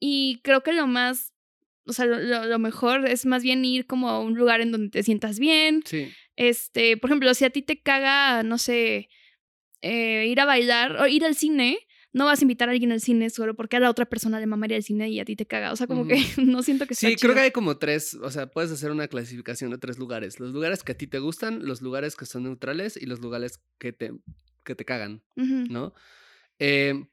[0.00, 1.34] Y creo que lo más,
[1.86, 4.88] o sea, lo- lo mejor es más bien ir como a un lugar en donde
[4.88, 5.82] te sientas bien.
[5.84, 6.08] Sí.
[6.38, 9.08] Este, por ejemplo, si a ti te caga, no sé,
[9.82, 11.80] eh, ir a bailar o ir al cine,
[12.12, 14.46] no vas a invitar a alguien al cine solo porque a la otra persona le
[14.46, 15.72] mamaría el cine y a ti te caga.
[15.72, 18.30] O sea, como que no siento que está Sí, creo que hay como tres, o
[18.30, 20.38] sea, puedes hacer una clasificación de tres lugares.
[20.38, 23.60] Los lugares que a ti te gustan, los lugares que son neutrales y los lugares
[23.78, 24.12] que te,
[24.62, 25.92] que te cagan, ¿no?
[26.60, 27.04] Eh,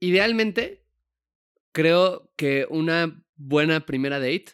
[0.00, 0.84] idealmente,
[1.72, 4.52] creo que una buena primera date,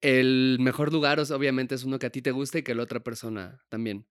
[0.00, 3.00] el mejor lugar obviamente es uno que a ti te guste y que la otra
[3.00, 4.06] persona también.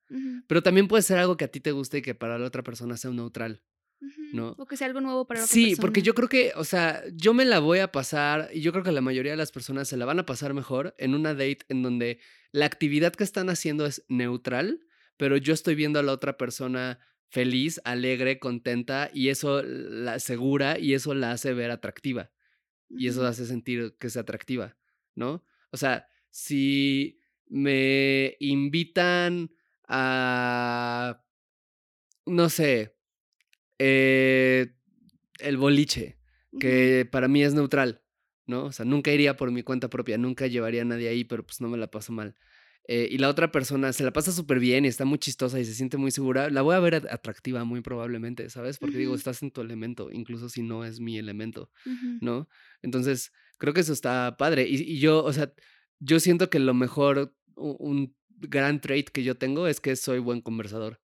[0.47, 2.63] Pero también puede ser algo que a ti te guste y que para la otra
[2.63, 3.63] persona sea un neutral.
[4.31, 4.55] ¿no?
[4.57, 6.05] O que sea algo nuevo para la otra Sí, porque persona.
[6.05, 8.91] yo creo que, o sea, yo me la voy a pasar, y yo creo que
[8.91, 11.81] la mayoría de las personas se la van a pasar mejor en una date en
[11.83, 12.19] donde
[12.51, 14.79] la actividad que están haciendo es neutral,
[15.17, 20.79] pero yo estoy viendo a la otra persona feliz, alegre, contenta, y eso la segura
[20.79, 22.31] y eso la hace ver atractiva.
[22.89, 24.77] Y eso hace sentir que es atractiva,
[25.13, 25.43] ¿no?
[25.71, 29.51] O sea, si me invitan
[29.87, 31.23] a,
[32.25, 32.95] no sé,
[33.79, 34.75] eh,
[35.39, 36.17] el boliche,
[36.59, 38.03] que para mí es neutral,
[38.45, 38.65] ¿no?
[38.65, 41.61] O sea, nunca iría por mi cuenta propia, nunca llevaría a nadie ahí, pero pues
[41.61, 42.35] no me la paso mal.
[42.87, 45.65] Eh, y la otra persona se la pasa súper bien y está muy chistosa y
[45.65, 48.79] se siente muy segura, la voy a ver at- atractiva muy probablemente, ¿sabes?
[48.79, 51.69] Porque digo, estás en tu elemento, incluso si no es mi elemento.
[52.19, 52.49] ¿no?
[52.81, 54.67] Entonces, creo que eso está padre.
[54.67, 55.53] Y, y yo, o sea,
[55.99, 60.41] yo siento que lo mejor, un gran trait que yo tengo es que soy buen
[60.41, 60.99] conversador.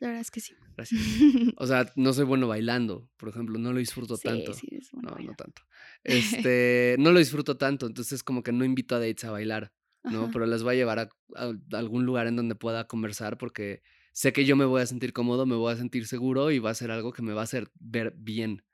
[0.00, 0.54] La verdad es que sí.
[0.76, 1.00] Gracias.
[1.56, 4.52] O sea, no soy bueno bailando, por ejemplo, no lo disfruto sí, tanto.
[4.52, 5.62] sí, es bueno No, no tanto.
[6.04, 9.72] Este, no lo disfruto tanto, entonces como que no invito a dates a bailar,
[10.02, 10.24] ¿no?
[10.24, 10.30] Ajá.
[10.32, 14.32] Pero les voy a llevar a, a algún lugar en donde pueda conversar porque sé
[14.32, 16.74] que yo me voy a sentir cómodo, me voy a sentir seguro y va a
[16.74, 18.64] ser algo que me va a hacer ver bien.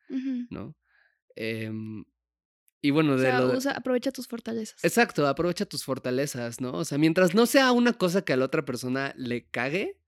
[0.51, 0.77] ¿no?
[1.37, 2.05] Em,
[2.83, 4.83] y bueno, O de sea, lo de- usa, aprovecha tus fortalezas.
[4.85, 6.73] Exacto, aprovecha tus fortalezas, ¿no?
[6.73, 9.99] O sea, mientras no sea una cosa que a la otra persona le cague,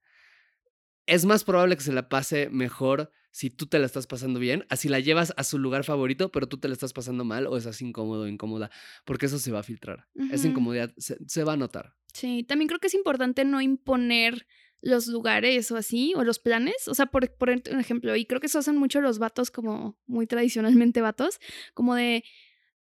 [1.07, 4.67] es más probable que se la pase mejor si tú te la estás pasando bien,
[4.69, 7.57] así la llevas a su lugar favorito, pero tú te la estás pasando mal o
[7.57, 8.71] estás incómodo o incómoda,
[9.07, 10.07] porque eso se va a filtrar.
[10.31, 11.95] Esa incomodidad se, se va a notar.
[12.13, 14.47] Sí, también creo que es importante no imponer
[14.83, 16.89] los lugares o así, o los planes.
[16.89, 19.99] O sea, por por un ejemplo, y creo que eso hacen mucho los vatos como
[20.07, 21.41] muy tradicionalmente vatos,
[21.73, 22.25] como de,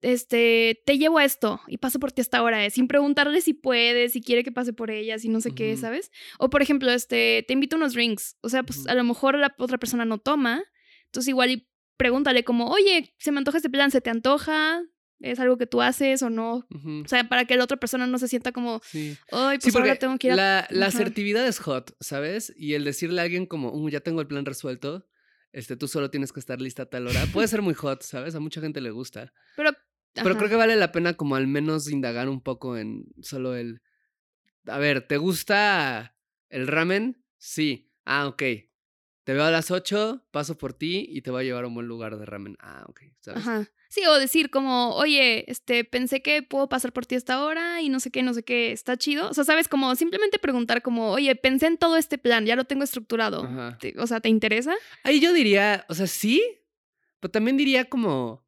[0.02, 3.54] este, te llevo a esto y paso por ti hasta ahora, eh, sin preguntarle si
[3.54, 5.76] puede, si quiere que pase por ella, si no sé qué.
[5.76, 6.10] ¿sabes?
[6.38, 8.36] O por ejemplo, este, te invito a unos drinks.
[8.40, 10.62] O sea, pues a lo mejor la otra persona no toma,
[11.06, 14.82] entonces igual y pregúntale como, oye, se me antoja este plan, ¿se te antoja?
[15.20, 16.64] ¿Es algo que tú haces o no?
[17.04, 19.16] O sea, para que la otra persona no se sienta como, Sí.
[19.32, 20.36] ay, Sí, pues ahora tengo que ir a...
[20.36, 20.96] la, la Ajá.
[20.98, 22.52] asertividad es hot, ¿sabes?
[22.56, 25.08] Y el decirle a alguien como, "Uh, ya tengo el plan resuelto,
[25.50, 28.36] este, tú solo tienes que estar lista a tal hora, puede ser muy hot, ¿sabes?
[28.36, 29.32] A mucha gente le gusta.
[29.56, 29.72] Pero,
[30.22, 30.38] Pero ajá.
[30.38, 33.82] creo que vale la pena como al menos indagar un poco en solo el...
[34.66, 36.16] A ver, ¿te gusta
[36.48, 37.24] el ramen?
[37.38, 37.90] Sí.
[38.04, 38.42] Ah, ok.
[39.24, 41.74] Te veo a las 8, paso por ti y te voy a llevar a un
[41.74, 42.56] buen lugar de ramen.
[42.60, 43.46] Ah, ok, ¿sabes?
[43.46, 43.68] Ajá.
[43.90, 47.90] Sí, o decir como, oye, este, pensé que puedo pasar por ti hasta ahora y
[47.90, 49.28] no sé qué, no sé qué, está chido.
[49.28, 52.64] O sea, sabes, como simplemente preguntar como, oye, pensé en todo este plan, ya lo
[52.64, 53.46] tengo estructurado.
[53.78, 54.74] Te- o sea, ¿te interesa?
[55.04, 56.42] Ahí yo diría, o sea, sí,
[57.20, 58.47] pero también diría como...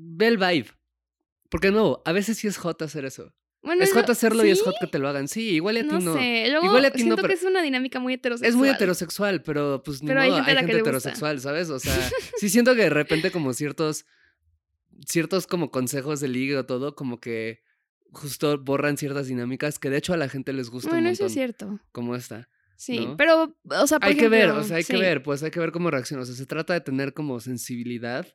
[0.00, 0.68] Ve el vibe.
[1.50, 3.34] Porque no, a veces sí es hot hacer eso.
[3.62, 5.26] Bueno, Es hot hacerlo y es hot que te lo hagan.
[5.28, 6.14] Sí, igual a ti No, no.
[6.14, 6.46] sé.
[6.48, 8.48] Luego Igual a ti no, siento pero- que es una dinámica muy heterosexual.
[8.50, 10.78] Es muy heterosexual, pero pues ni Pero hay modo, gente gusta.
[10.78, 11.68] heterosexual, ¿sabes?
[11.70, 11.92] O sea,
[12.38, 14.06] sí siento que de repente como ciertos,
[15.06, 17.62] ciertos como consejos de ligue o todo, como que
[18.12, 21.24] justo borran ciertas dinámicas que de hecho a la gente les gusta Bueno, un eso
[21.24, 21.80] montón, es cierto.
[21.92, 22.48] como esta.
[22.76, 23.16] Sí, ¿no?
[23.16, 25.58] pero, o sea, por hay que ver, o sea, hay que ver, pues hay que
[25.60, 26.22] ver cómo reacciona.
[26.22, 28.26] O sea, se trata de tener como sensibilidad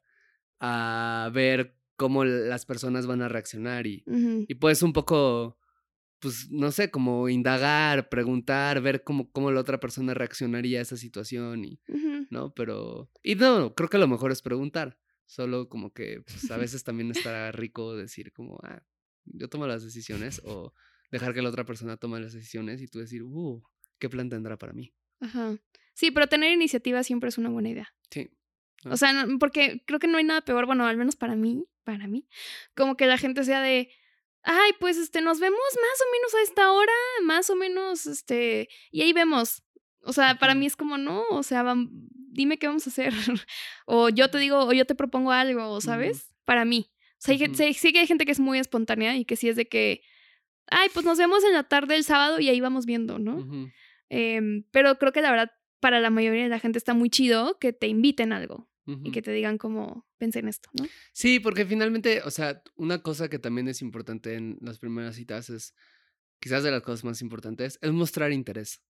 [0.66, 4.46] a ver cómo las personas van a reaccionar y, Ujú.
[4.48, 5.60] y puedes un poco
[6.20, 10.96] pues, no sé, como indagar, preguntar, ver cómo, cómo la otra persona reaccionaría a esa
[10.96, 11.82] situación y.
[12.30, 12.54] ¿no?
[12.54, 14.98] Pero, y no, creo que lo mejor es preguntar.
[15.26, 18.82] Solo como que pues, a veces también estará rico decir como, ah,
[19.26, 20.74] yo tomo las decisiones o
[21.12, 23.62] dejar que la otra persona tome las decisiones y tú decir, uh,
[24.00, 24.94] ¿qué plan tendrá para mí?
[25.20, 25.58] Ajá.
[25.94, 27.94] Sí, pero tener iniciativa siempre es una buena idea.
[28.10, 28.32] Sí.
[28.86, 31.66] O sea, no- porque creo que no hay nada peor, bueno, al menos para mí,
[31.84, 32.28] para mí,
[32.76, 33.90] como que la gente sea de,
[34.44, 36.92] ay, pues este, nos vemos más o menos a esta hora,
[37.24, 39.64] más o menos, este, y ahí vemos.
[40.06, 43.14] O sea, para mí es como, no, o sea, vam- dime qué vamos a hacer.
[43.86, 46.34] o yo te digo, o yo te propongo algo, ¿sabes?
[46.46, 46.90] Para mí.
[46.92, 49.56] O sea, hay sí, que hay gente que es muy espontánea y que sí es
[49.56, 50.02] de que,
[50.68, 53.38] ay, pues nos vemos en la tarde del sábado y ahí vamos viendo, ¿no?
[54.10, 57.58] Em, pero creo que la verdad, para la mayoría de la gente está muy chido
[57.60, 60.86] que te inviten a algo y que te digan como, pensé en esto, ¿no?
[61.14, 65.50] Sí, porque finalmente, o sea, una cosa que también es importante en las primeras citas
[65.50, 65.74] es,
[66.40, 68.82] quizás de las cosas más importantes, es mostrar interés,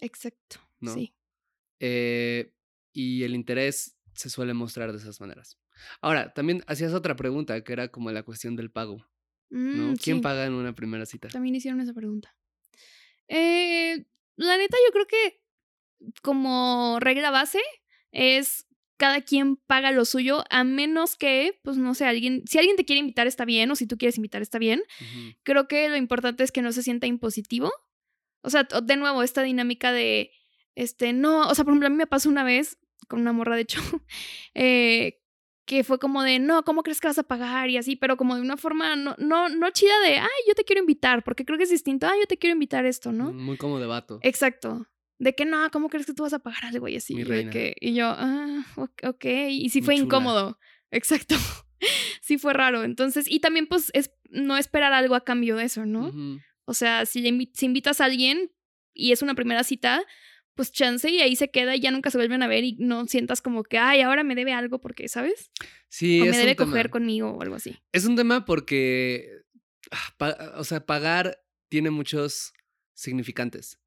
[0.00, 0.58] Exacto.
[0.80, 0.94] ¿no?
[0.94, 1.14] Sí.
[1.80, 2.52] Eh,
[2.92, 5.58] y el interés se suele mostrar de esas maneras.
[6.00, 9.06] Ahora, también hacías otra pregunta, que era como la cuestión del pago,
[9.50, 9.92] ¿no?
[9.92, 11.28] Mm, ¿Quién sí, paga en una primera cita?
[11.28, 12.34] También hicieron esa pregunta.
[13.28, 14.06] Eh,
[14.36, 15.42] la neta, yo creo que
[16.22, 17.60] como regla base
[18.12, 22.76] es cada quien paga lo suyo, a menos que, pues no sé, alguien, si alguien
[22.76, 24.82] te quiere invitar está bien, o si tú quieres invitar está bien.
[25.42, 27.72] Creo que lo importante es que no se sienta impositivo.
[28.42, 30.30] O sea, de nuevo, esta dinámica de,
[30.74, 32.78] este, no, o sea, por ejemplo, a mí me pasó una vez
[33.08, 33.80] con una morra, de hecho,
[34.54, 35.20] eh,
[35.66, 37.68] que fue como de, no, ¿cómo crees que vas a pagar?
[37.70, 40.64] Y así, pero como de una forma no, no, no chida de, ay, yo te
[40.64, 43.32] quiero invitar, porque creo que es distinto, ay, yo te quiero invitar esto, ¿no?
[43.32, 44.20] Muy como de vato.
[44.22, 44.86] Exacto.
[45.18, 47.14] De que no, ¿cómo crees que tú vas a pagar algo y así?
[47.14, 47.50] Mi Y de reina.
[47.50, 49.24] que- y yo, ah, ok.
[49.50, 50.04] Y sí Mi fue chula.
[50.04, 50.58] incómodo.
[50.90, 51.36] Exacto.
[52.20, 52.84] sí fue raro.
[52.84, 56.12] Entonces, y también pues es no esperar algo a cambio de eso, ¿no?
[56.64, 57.22] O sea, si,
[57.54, 58.50] si invitas a alguien
[58.92, 60.04] y es una primera cita,
[60.54, 63.06] pues chance y ahí se queda y ya nunca se vuelven a ver y no
[63.06, 65.50] sientas como que, ay, ahora me debe algo porque, ¿sabes?
[65.88, 66.70] Sí, o es me un debe tema.
[66.70, 67.78] coger conmigo o algo así.
[67.92, 69.28] Es un tema porque,
[69.90, 72.52] ah, o sea, pagar tiene muchos
[72.94, 73.78] significantes,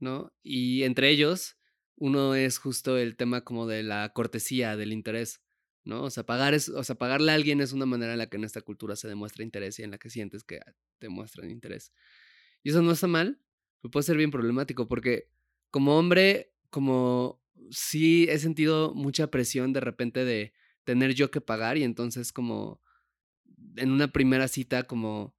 [0.00, 0.32] ¿no?
[0.42, 1.56] Y entre ellos,
[1.96, 5.42] uno es justo el tema como de la cortesía, del interés,
[5.84, 6.02] ¿no?
[6.02, 8.36] O sea, pagar es, o sea, pagarle a alguien es una manera en la que
[8.36, 10.60] en esta cultura se demuestra interés y en la que sientes que
[10.98, 11.92] te muestran interés.
[12.62, 13.40] Y eso no está mal,
[13.80, 15.30] pero puede ser bien problemático porque
[15.70, 20.52] como hombre, como sí he sentido mucha presión de repente de
[20.84, 22.82] tener yo que pagar y entonces como
[23.76, 25.33] en una primera cita como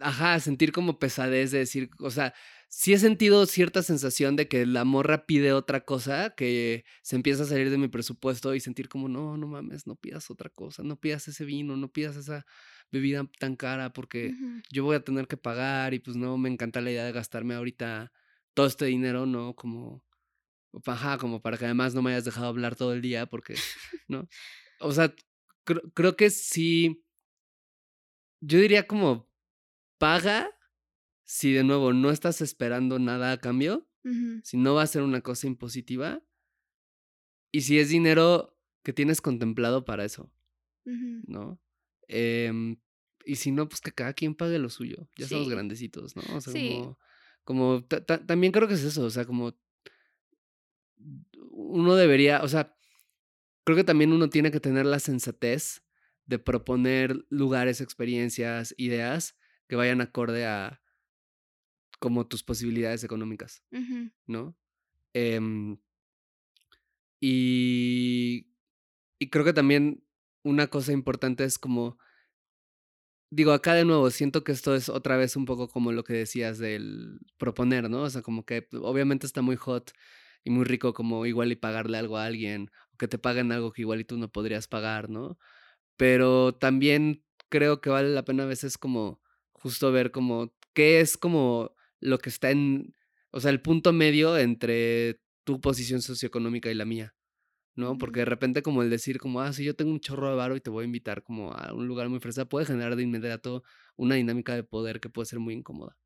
[0.00, 2.34] ajá, sentir como pesadez de decir, o sea,
[2.68, 7.44] sí he sentido cierta sensación de que la morra pide otra cosa, que se empieza
[7.44, 10.82] a salir de mi presupuesto y sentir como, no, no mames, no pidas otra cosa,
[10.82, 12.44] no pidas ese vino, no pidas esa
[12.90, 14.34] bebida tan cara porque
[14.70, 17.54] yo voy a tener que pagar y pues no me encanta la idea de gastarme
[17.54, 18.12] ahorita
[18.54, 19.54] todo este dinero, ¿no?
[19.54, 20.04] Como,
[20.86, 23.54] ajá, como para que además no me hayas dejado hablar todo el día porque,
[24.08, 24.28] ¿no?
[24.80, 25.14] O sea,
[25.64, 27.02] creo, creo que sí,
[28.40, 29.28] yo diría como
[29.98, 30.50] paga
[31.24, 33.88] si de nuevo no estás esperando nada a cambio,
[34.44, 36.22] si no va a ser una cosa impositiva
[37.50, 40.30] y si es dinero que tienes contemplado para eso.
[41.26, 41.60] ¿no?
[42.06, 42.76] Em,
[43.24, 45.08] y si no, pues que cada quien pague lo suyo.
[45.16, 46.22] Ya somos grandecitos, ¿no?
[46.36, 46.68] O sea, Sí.
[46.78, 46.98] como,
[47.42, 49.58] como ta- ta- también creo que es eso, o sea, como
[51.50, 52.76] uno debería, o sea,
[53.64, 55.82] creo que también uno tiene que tener la sensatez
[56.26, 59.36] de proponer lugares, experiencias, ideas
[59.68, 60.80] que vayan acorde a
[61.98, 63.62] como tus posibilidades económicas.
[64.26, 64.56] ¿no?
[65.14, 65.78] Em,
[67.20, 68.46] y,
[69.18, 70.04] y creo que también
[70.42, 71.98] una cosa importante es como,
[73.30, 76.12] digo, acá de nuevo, siento que esto es otra vez un poco como lo que
[76.12, 78.02] decías del proponer, ¿no?
[78.02, 79.92] O sea, como que obviamente está muy hot
[80.44, 83.72] y muy rico como igual y pagarle algo a alguien, o que te paguen algo
[83.72, 85.38] que igual y tú no podrías pagar, ¿no?
[85.96, 89.20] Pero también creo que vale la pena a veces como
[89.60, 92.94] justo ver como qué es como lo que está en,
[93.30, 97.14] o sea, el punto medio entre tu posición socioeconómica y la mía,
[97.74, 97.98] ¿no?
[97.98, 100.56] Porque de repente como el decir como, ah, sí, yo tengo un chorro de varo
[100.56, 103.62] y te voy a invitar como a un lugar muy fresa, puede generar de inmediato
[103.96, 105.96] una dinámica de poder que puede ser muy incómoda.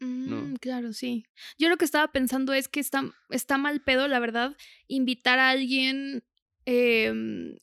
[0.00, 0.36] ¿no?
[0.42, 1.26] Mm, claro, sí.
[1.58, 5.50] Yo lo que estaba pensando es que está, está mal pedo, la verdad, invitar a
[5.50, 6.24] alguien
[6.64, 7.56] em,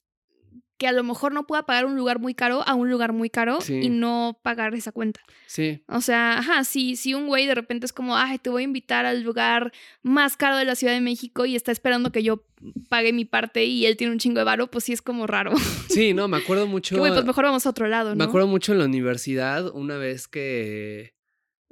[0.77, 3.29] que a lo mejor no pueda pagar un lugar muy caro a un lugar muy
[3.29, 3.79] caro Sí.
[3.81, 5.21] y no pagar esa cuenta.
[5.47, 8.61] Sí, O sea, ajá, si, si un güey de repente es como, ay, te voy
[8.61, 9.71] a invitar al lugar
[10.03, 12.43] más caro de la Ciudad de México y está esperando que yo
[12.89, 15.51] pague mi parte y él tiene un chingo de varo, pues sí es como raro.
[15.89, 16.95] sí, no, me acuerdo mucho.
[16.95, 18.15] Que güey, pues mejor vamos a otro lado, ¿no?
[18.15, 21.15] Me acuerdo mucho en la universidad, una vez que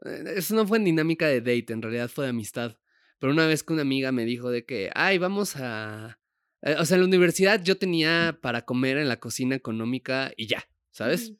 [0.05, 2.77] eh, eso no fue en dinámica de date, en realidad fue de amistad.
[3.19, 6.19] Pero una vez que una amiga me dijo de que, ay, vamos a...
[6.65, 10.47] eh, O sea, en la universidad yo tenía para comer en la cocina económica y
[10.47, 11.33] ya, ¿sabes?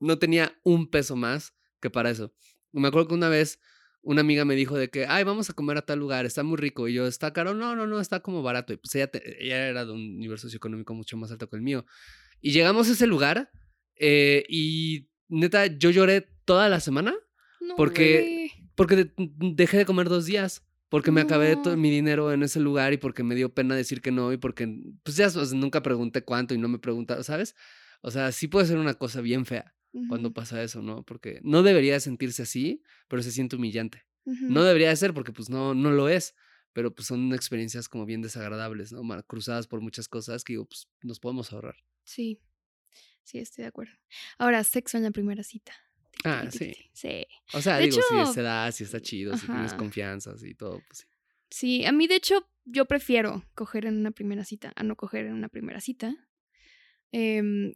[0.00, 2.34] No tenía un peso más que para eso.
[2.72, 3.60] Me acuerdo que una vez
[4.04, 6.56] una amiga me dijo de que, ay, vamos a comer a tal lugar, está muy
[6.56, 6.88] rico.
[6.88, 7.54] Y yo, ¿está caro?
[7.54, 8.72] No, no, no, está como barato.
[8.72, 11.62] Y pues ella, te- ella era de un nivel socioeconómico mucho más alto que el
[11.62, 11.86] mío.
[12.40, 13.50] Y llegamos a ese lugar
[13.94, 17.14] eh, y neta, yo lloré toda la semana
[17.60, 20.64] No, Porque- porque de- dejé de comer dos días.
[20.92, 24.02] Porque me acabé todo mi dinero en ese lugar y porque me dio pena decir
[24.02, 24.68] que no y porque,
[25.02, 27.56] pues ya, o sea, nunca pregunté cuánto y no me preguntaron, ¿sabes?
[28.02, 29.74] O sea, sí puede ser una cosa bien fea
[30.10, 31.02] cuando pasa eso, ¿no?
[31.02, 34.04] Porque no debería sentirse así, pero se siente humillante.
[34.26, 36.34] No debería de ser porque pues no, no lo es,
[36.74, 39.02] pero pues son experiencias como bien desagradables, ¿no?
[39.22, 41.76] Cruzadas por muchas cosas que digo, pues nos podemos ahorrar.
[42.04, 42.38] Sí,
[43.22, 43.94] sí, estoy de acuerdo.
[44.36, 45.72] Ahora, sexo en la primera cita.
[46.24, 46.74] Ah, sí.
[46.92, 47.26] Sí.
[47.52, 50.82] O sea, De digo, si se da, si está chido, si tienes confianza, y todo,
[50.86, 51.06] pues sí.
[51.50, 55.26] Sí, a mí de hecho yo prefiero coger en una primera cita a no coger
[55.26, 56.16] en una primera cita.
[57.12, 57.74] Em,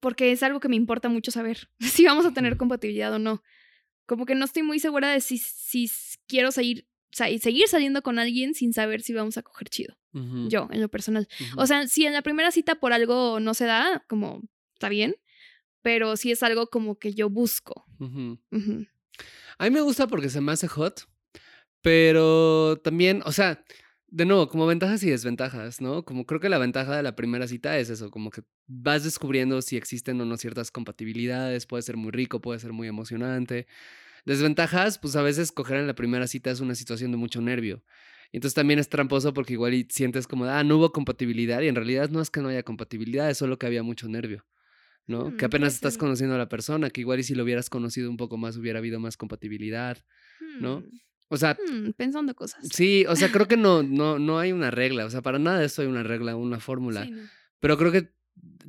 [0.00, 3.42] porque es algo que me importa mucho saber si vamos a tener compatibilidad o no.
[4.06, 5.88] Como que no estoy muy segura de si, si
[6.26, 9.96] quiero seguir, seguir saliendo con alguien sin saber si vamos a coger chido.
[10.48, 11.26] Yo, en lo personal.
[11.56, 14.42] O sea, si en la primera cita por algo no se da, como
[14.74, 15.14] está bien,
[15.82, 17.84] pero si es algo como que yo busco.
[19.58, 21.08] A mí me gusta porque se me hace hot,
[21.82, 23.64] pero también, o sea,
[24.06, 26.04] de nuevo, como ventajas y desventajas, ¿no?
[26.04, 29.62] Como creo que la ventaja de la primera cita es eso, como que vas descubriendo
[29.62, 33.66] si existen o no ciertas compatibilidades, puede ser muy rico, puede ser muy emocionante.
[34.24, 37.82] Desventajas, pues a veces coger en la primera cita es una situación de mucho nervio.
[38.32, 41.74] Entonces también es tramposo porque igual y sientes como, ah, no hubo compatibilidad y en
[41.74, 44.44] realidad no es que no haya compatibilidad, es solo que había mucho nervio.
[45.06, 45.30] ¿No?
[45.30, 47.68] Mm, que apenas puede estás conociendo a la persona, que igual y si lo hubieras
[47.70, 49.98] conocido un poco más hubiera habido más compatibilidad,
[50.60, 50.78] ¿no?
[50.80, 50.84] Hmm,
[51.28, 52.68] O sea, hmm, pensando cosas.
[52.72, 55.58] sí, o sea, creo que no, no, no hay una regla, o sea, para nada
[55.60, 57.22] de esto hay una regla, una fórmula, Sí, no.
[57.60, 58.12] pero creo que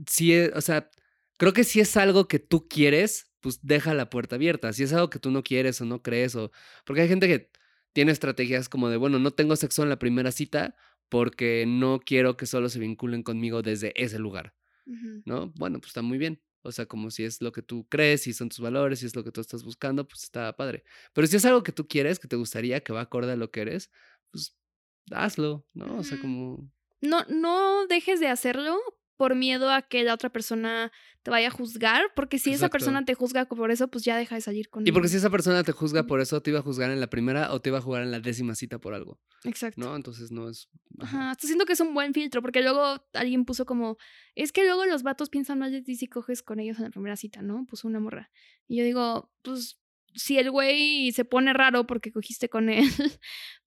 [0.07, 0.89] sí, es- o sea,
[1.37, 4.93] creo que si es algo que tú quieres, pues deja la puerta abierta, si es
[4.93, 6.51] algo que tú no quieres o no crees, o
[6.85, 7.51] porque hay gente que
[7.91, 10.75] tiene estrategias como de, bueno, no tengo sexo en la primera cita
[11.09, 14.55] porque no quiero que solo se vinculen conmigo desde ese lugar.
[14.85, 15.51] ¿No?
[15.55, 16.41] Bueno, pues está muy bien.
[16.61, 19.15] O sea, como si es lo que tú crees, si son tus valores, si es
[19.15, 20.83] lo que tú estás buscando, pues está padre.
[21.13, 23.51] Pero si es algo que tú quieres, que te gustaría, que va acorde a lo
[23.51, 23.91] que eres,
[24.31, 24.57] pues
[25.11, 25.97] hazlo, ¿no?
[25.97, 26.71] O sea, como...
[27.01, 28.79] No, no dejes de hacerlo
[29.17, 33.05] por miedo a que la otra persona te vaya a juzgar, porque si esa persona
[33.05, 35.63] te juzga por eso, pues ya deja de salir con Y porque si esa persona
[35.63, 37.81] te juzga por eso, te iba a juzgar en la primera o te iba a
[37.81, 39.79] juzgar en la décima cita por algo, Exacto.
[39.79, 39.95] ¿no?
[39.95, 40.67] Entonces no es...
[40.99, 41.17] ajá.
[41.17, 43.97] Ajá, hasta siento que es un buen filtro, porque luego alguien puso como,
[44.35, 46.89] es que luego los vatos piensan mal de ti si coges con ellos en la
[46.89, 47.65] primera cita, ¿no?
[47.65, 48.31] Puso una morra.
[48.67, 49.79] Y yo digo, pues
[50.15, 52.83] si el güey se pone raro porque cogiste con él,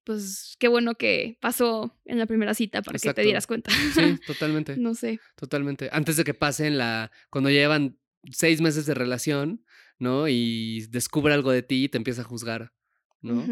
[0.05, 3.71] pues qué bueno que pasó en la primera cita para que te dieras cuenta.
[3.95, 4.77] Sí, totalmente.
[4.77, 5.21] no sé.
[5.37, 5.89] Totalmente.
[5.93, 7.11] Antes de que pasen la.
[7.31, 7.99] Cuando ya llevan
[8.31, 9.65] seis meses de relación,
[9.99, 10.29] ¿no?
[10.29, 12.73] Y descubre algo de ti y te empieza a juzgar,
[13.21, 13.45] ¿no?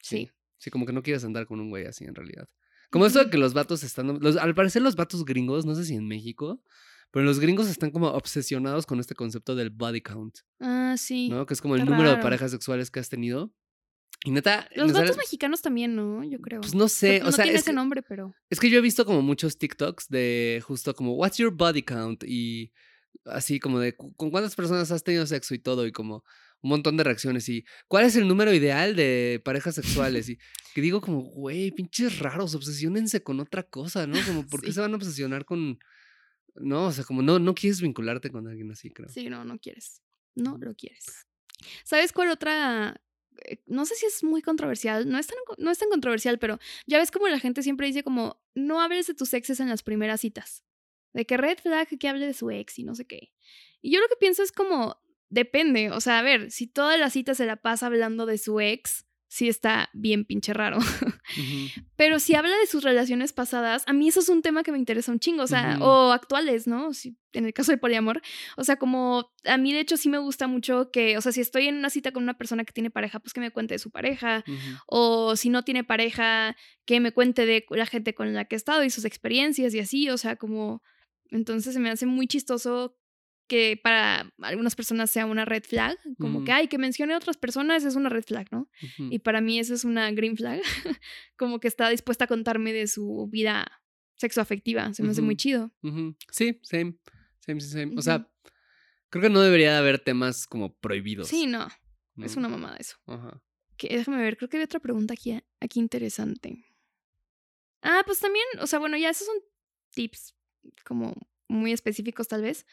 [0.00, 0.30] Sí.
[0.58, 2.48] Sí, como que no quieres andar con un güey así en realidad.
[2.90, 4.18] Como eso de que los vatos están.
[4.20, 6.62] los- al parecer, los vatos gringos, no sé si en México,
[7.10, 11.28] pero los gringos están como obsesionados con este concepto del body count, Ah, sí.
[11.28, 11.46] ¿no?
[11.46, 13.52] Que es como el número de parejas sexuales que has tenido.
[14.24, 14.68] Y neta.
[14.76, 16.22] Los vatos mexicanos también, ¿no?
[16.24, 16.60] Yo creo.
[16.60, 18.34] Pues no O sea, sé, o no sea, tiene es ese que, nombre, pero.
[18.50, 22.22] es que yo he visto como muchos TikToks de justo como, what's your body count?
[22.26, 22.70] Y
[23.24, 25.86] así como de, "¿Cu- ¿con cuántas personas has tenido sexo y todo?
[25.86, 26.22] Y como
[26.62, 27.48] un montón de reacciones.
[27.48, 30.28] Y, ¿cuál es el número ideal de parejas sexuales?
[30.28, 30.38] Y
[30.74, 34.18] que digo como, güey, pinches raros, obsesionense con otra cosa, ¿no?
[34.26, 34.74] Como, ¿por qué Sí.
[34.74, 35.78] se van a obsesionar con...?
[36.54, 39.08] No, o sea, como no, no quieres vincularte con alguien así, creo.
[39.08, 40.02] Sí, no, no quieres.
[40.34, 41.26] No lo quieres.
[41.84, 43.00] ¿Sabes cuál otra?
[43.46, 46.58] Eh, No sé si es muy controversial, no es, tan, no es tan controversial, pero
[46.86, 49.82] ya ves como la gente siempre dice como, no hables de tus exes en las
[49.82, 50.64] primeras citas.
[51.12, 53.32] De que red flag que hable de su ex y no sé qué.
[53.82, 57.10] Y yo lo que pienso es como, depende, o sea, a ver, si toda la
[57.10, 60.78] cita se la pasa hablando de su ex, sí está bien pinche raro.
[61.96, 64.78] Pero si habla de sus relaciones pasadas, a mí eso es un tema que me
[64.78, 66.92] interesa un chingo, o sea, o actuales, ¿no?
[66.92, 68.20] Si- en el caso del poliamor.
[68.56, 71.40] O sea, como a mí de hecho sí me gusta mucho que, o sea, si
[71.40, 73.78] estoy en una cita con una persona que tiene pareja, pues que me cuente de
[73.78, 74.42] su pareja.
[74.88, 78.58] O si no tiene pareja, que me cuente de la gente con la que he
[78.58, 80.82] estado y sus experiencias y así, o sea, como...
[81.30, 82.96] Entonces se me hace muy chistoso
[83.50, 87.36] que para algunas personas sea una red flag, como que, ay, que mencione a otras
[87.36, 88.70] personas es una red flag, ¿no?
[88.96, 90.60] Y para mí eso es una green flag,
[91.36, 93.82] como que está dispuesta a contarme de su vida
[94.14, 95.72] sexoafectiva, se me hace muy chido.
[96.30, 96.96] Sí, same.
[97.40, 97.94] Same, same.
[97.96, 98.30] O sea,
[99.08, 101.26] creo que no debería de haber temas como prohibidos.
[101.26, 101.66] Sí, no.
[102.18, 102.98] Es una mamada eso.
[103.06, 103.42] Ajá.
[103.76, 106.66] Que, déjame ver, creo que hay otra pregunta aquí, aquí interesante.
[107.82, 109.38] Ah, pues también, o sea, bueno, ya esos son
[109.90, 110.36] tips
[110.84, 111.16] como
[111.50, 112.66] muy específicos tal vez.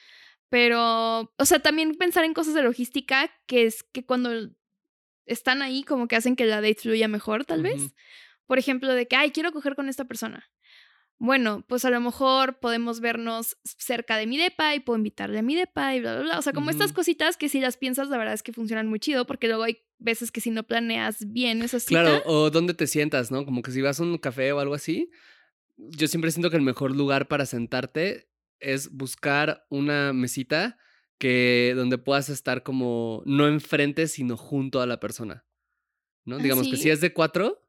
[0.49, 4.30] Pero, o sea, también pensar en cosas de logística que es que cuando
[5.25, 7.93] están ahí como que hacen que la date fluya mejor, tal vez.
[8.45, 10.49] Por ejemplo, de que, ay, quiero coger con esta persona.
[11.19, 15.41] Bueno, pues a lo mejor podemos vernos cerca de mi depa y puedo invitarle a
[15.41, 16.39] mi depa y bla, bla, bla.
[16.39, 18.99] O sea, como estas cositas que si las piensas, la verdad es que funcionan muy
[18.99, 22.01] chido porque luego hay veces que si no planeas bien esa cita.
[22.01, 23.45] Claro, o dónde te sientas, ¿no?
[23.45, 25.09] Como que si vas a un café o algo así,
[25.75, 28.30] yo siempre siento que el mejor lugar para sentarte
[28.60, 30.78] es buscar una mesita
[31.18, 35.45] que donde puedas estar como no enfrente, sino junto a la persona.
[36.26, 36.36] ¿No?
[36.36, 37.64] ¿Ah, Digamos que si es de cuatro,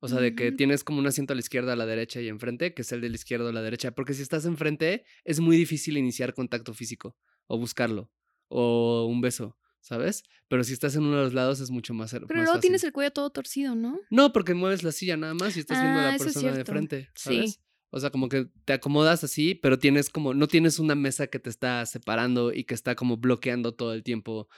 [0.00, 2.28] o sea, de que tienes como un asiento a la izquierda, a la derecha y
[2.28, 3.92] enfrente, que es el de la izquierda o la derecha.
[3.92, 7.16] Porque si estás enfrente, es muy difícil iniciar contacto físico
[7.46, 8.10] o buscarlo
[8.48, 10.24] o un beso, ¿sabes?
[10.48, 12.82] Pero si estás en uno de los lados es mucho más, Pero más luego tienes
[12.84, 14.00] el cuello todo torcido, ¿no?
[14.10, 16.52] No, porque mueves la silla nada más y estás viendo a Ah, la es persona
[16.52, 17.54] de frente, Sí.
[17.94, 21.38] O sea, como que te acomodas así, pero tienes como, no tienes una mesa que
[21.38, 24.48] te está separando y que está como bloqueando todo el tiempo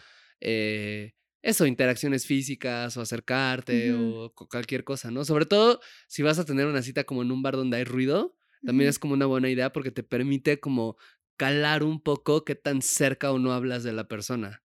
[0.41, 5.25] eh, eso, interacciones físicas o acercarte o cu- cualquier cosa, ¿no?
[5.25, 8.37] Sobre todo si vas a tener una cita como en un bar donde hay ruido,
[8.65, 10.97] también es como una buena idea porque te permite como
[11.37, 14.63] calar un poco qué tan cerca o no hablas de la persona,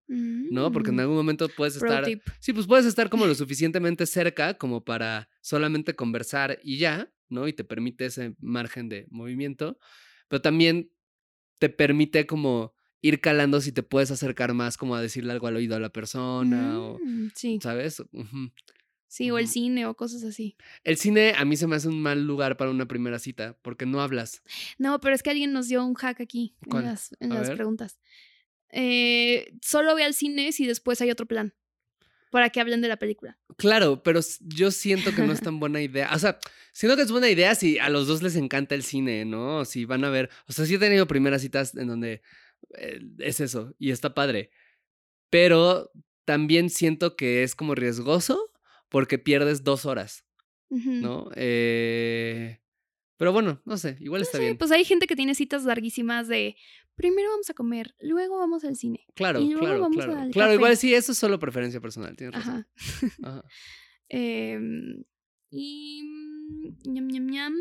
[0.52, 0.72] ¿no?
[0.72, 1.00] Porque en Mm.
[1.02, 2.06] algún momento puedes estar.
[2.40, 7.48] Sí, pues puedes estar como lo suficientemente cerca como para solamente conversar y ya, ¿no?
[7.48, 9.80] Y te permite ese margen de movimiento,
[10.28, 10.92] pero también
[11.60, 15.56] te permite como ir calando si te puedes acercar más como a decirle algo al
[15.56, 18.04] oído a la persona o, Mm, sí, ¿sabes?
[19.08, 20.56] Sí, o el cine o cosas así.
[20.84, 23.88] El cine a mí se me hace un mal lugar para una primera cita porque
[23.88, 24.44] no hablas.
[24.78, 28.00] No, pero es que alguien nos dio un hack aquí en las, en las preguntas.
[28.72, 31.56] Eh, solo ve al cine si después hay otro plan.
[32.30, 33.38] Para que hablen de la película.
[33.58, 36.10] Claro, pero yo siento que no es tan buena idea.
[36.14, 36.40] O sea,
[36.74, 39.66] siento que es buena idea si a los dos les encanta el cine, ¿no?
[39.66, 40.30] Si van a ver.
[40.48, 42.22] O sea, sí he tenido primeras citas en donde
[42.78, 44.52] eh, es eso y está padre.
[45.30, 45.92] Pero
[46.26, 48.52] también siento que es como riesgoso
[48.90, 50.24] porque pierdes dos horas.
[50.72, 51.30] ¿no?
[51.36, 52.60] Eh,
[53.18, 54.58] pero bueno, no sé, igual está Sí, bien.
[54.58, 56.56] pues hay gente que tiene citas larguísimas de
[57.00, 59.06] primero vamos a comer, luego vamos al cine.
[59.16, 60.20] Claro, y luego claro, vamos claro.
[60.20, 62.68] al Claro, igual sí, eso es solo preferencia personal, tienes razón.
[62.68, 63.08] Ajá.
[63.24, 63.44] Ajá.
[64.12, 65.06] Em,
[65.50, 66.02] y.
[66.04, 67.54] mm, ñam, ñam, ñam.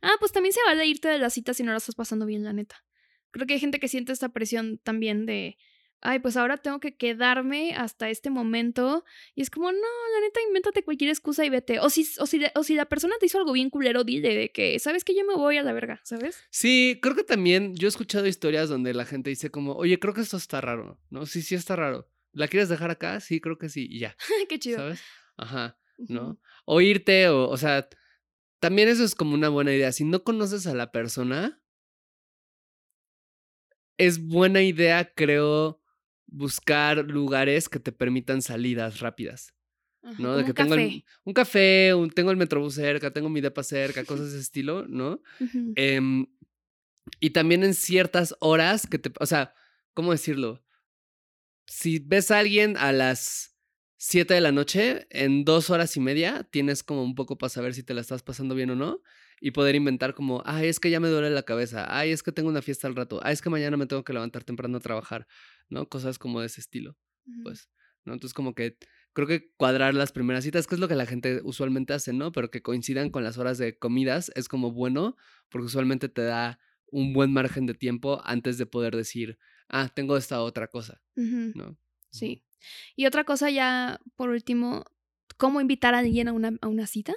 [0.00, 2.44] Ah, pues también se vale irte de la cita si no la estás pasando bien,
[2.44, 2.84] la neta.
[3.32, 5.58] Creo que hay gente que siente esta presión también de.
[6.02, 9.04] Ay, pues ahora tengo que quedarme hasta este momento.
[9.34, 11.78] Y es como, no, la neta, invéntate cualquier excusa y vete.
[11.80, 14.50] O si, o si, o si la persona te hizo algo bien culero, dile de
[14.50, 16.42] que, ¿sabes que Yo me voy a la verga, ¿sabes?
[16.50, 20.14] Sí, creo que también yo he escuchado historias donde la gente dice como, oye, creo
[20.14, 21.26] que esto está raro, ¿no?
[21.26, 22.08] Sí, sí está raro.
[22.32, 23.20] ¿La quieres dejar acá?
[23.20, 24.16] Sí, creo que sí, y ya,
[24.48, 24.78] Qué chido.
[24.78, 25.02] ¿sabes?
[25.36, 25.76] Ajá.
[26.08, 26.40] ¿no?
[26.64, 27.88] O irte, o, o sea,
[28.58, 29.92] también eso es como una buena idea.
[29.92, 31.60] Si no conoces a la persona,
[33.98, 35.79] es buena idea, creo,
[36.30, 39.54] buscar lugares que te permitan salidas rápidas,
[40.02, 40.28] Ajá, ¿no?
[40.28, 40.84] como De que un tengo café.
[40.86, 44.42] el- un café, un- tengo el metrobús cerca, tengo mi depa cerca, cosas de ese
[44.42, 45.20] estilo, ¿no?
[45.76, 46.26] Em,
[47.20, 49.54] y también en ciertas horas que te, o sea,
[49.94, 50.64] ¿cómo decirlo?
[51.66, 53.56] Si ves a alguien a las
[53.96, 57.74] 7 de la noche, en dos horas y media tienes como un poco para saber
[57.74, 59.02] si te la estás pasando bien o no
[59.40, 62.30] y poder inventar como, ay, es que ya me duele la cabeza, ay, es que
[62.30, 64.80] tengo una fiesta al rato, ay, es que mañana me tengo que levantar temprano a
[64.80, 65.26] trabajar,
[65.68, 65.88] ¿no?
[65.88, 66.96] Cosas como de ese estilo,
[67.42, 67.70] pues,
[68.04, 68.12] ¿no?
[68.12, 68.76] Entonces como que
[69.12, 72.32] creo que cuadrar las primeras citas, que es lo que la gente usualmente hace, ¿no?
[72.32, 75.16] Pero que coincidan con las horas de comidas es como bueno,
[75.48, 79.38] porque usualmente te da un buen margen de tiempo antes de poder decir,
[79.68, 81.00] ah, tengo esta otra cosa.
[81.14, 81.76] ¿no?
[82.10, 82.44] Sí.
[82.96, 84.84] Y otra cosa ya, por último,
[85.36, 87.14] ¿cómo invitar a alguien a una, a una cita?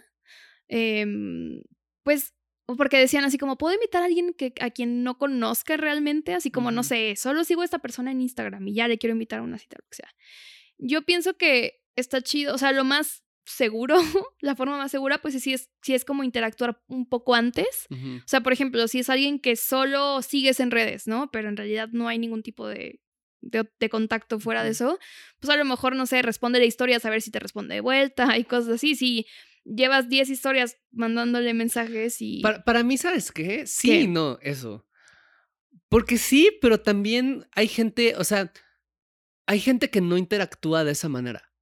[0.67, 1.61] Em,
[2.03, 2.33] pues,
[2.65, 6.33] porque decían así como, ¿puedo invitar a alguien que, a quien no conozca realmente?
[6.33, 9.13] Así como, no sé, solo sigo a esta persona en Instagram y ya le quiero
[9.13, 10.09] invitar a una cita, lo que sea.
[10.77, 13.95] Yo pienso que está chido, o sea, lo más seguro,
[14.41, 17.87] la forma más segura, pues sí es, sí es como interactuar un poco antes.
[17.91, 21.29] O sea, por ejemplo, si es alguien que solo sigues en redes, ¿no?
[21.31, 23.01] Pero en realidad no hay ningún tipo de,
[23.41, 24.97] de, de contacto fuera de eso,
[25.39, 27.81] pues a lo mejor, no sé, responde la historia, a ver si te responde de
[27.81, 28.95] vuelta y cosas así.
[28.95, 29.25] Si
[29.65, 32.41] llevas 10 historias mandándole mensajes y...
[32.41, 33.65] Para, para mí, ¿sabes qué?
[33.67, 34.01] Sí ¿Qué?
[34.01, 34.85] y no, eso.
[35.89, 38.51] Porque sí, pero también hay gente, o sea,
[39.45, 41.53] hay gente que no interactúa de esa manera,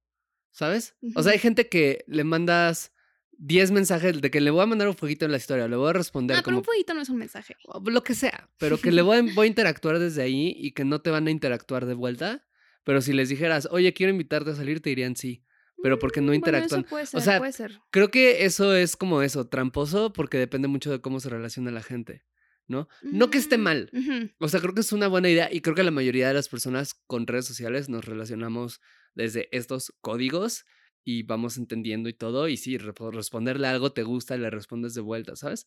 [0.50, 0.96] ¿sabes?
[1.14, 2.92] O sea, hay gente que le mandas
[3.38, 5.90] 10 mensajes de que le voy a mandar un fueguito en la historia, le voy
[5.90, 7.56] a responder Ah, pero como un fueguito no es un mensaje.
[7.84, 10.84] lo que sea, pero que le voy a, voy a interactuar desde ahí y que
[10.84, 12.46] no te van a interactuar de vuelta.
[12.84, 15.44] Pero si les dijeras, oye, quiero invitarte a salir, te dirían sí.
[15.82, 16.80] Pero porque no Mm, bueno, interactúan.
[16.82, 17.80] eso puede ser, sea, puede ser.
[17.90, 21.82] Creo que eso es como eso, tramposo, porque depende mucho de cómo se relaciona la
[21.82, 22.24] gente,
[22.68, 22.88] ¿no?
[23.02, 23.90] No que esté Mm, mal.
[24.38, 26.48] O sea, creo que es una buena idea y creo que la mayoría de las
[26.48, 28.80] personas con redes sociales nos relacionamos
[29.14, 30.64] desde estos códigos
[31.04, 32.48] y vamos entendiendo y todo.
[32.48, 35.66] Y sí, re- responderle algo te gusta, le respondes de vuelta, ¿sabes?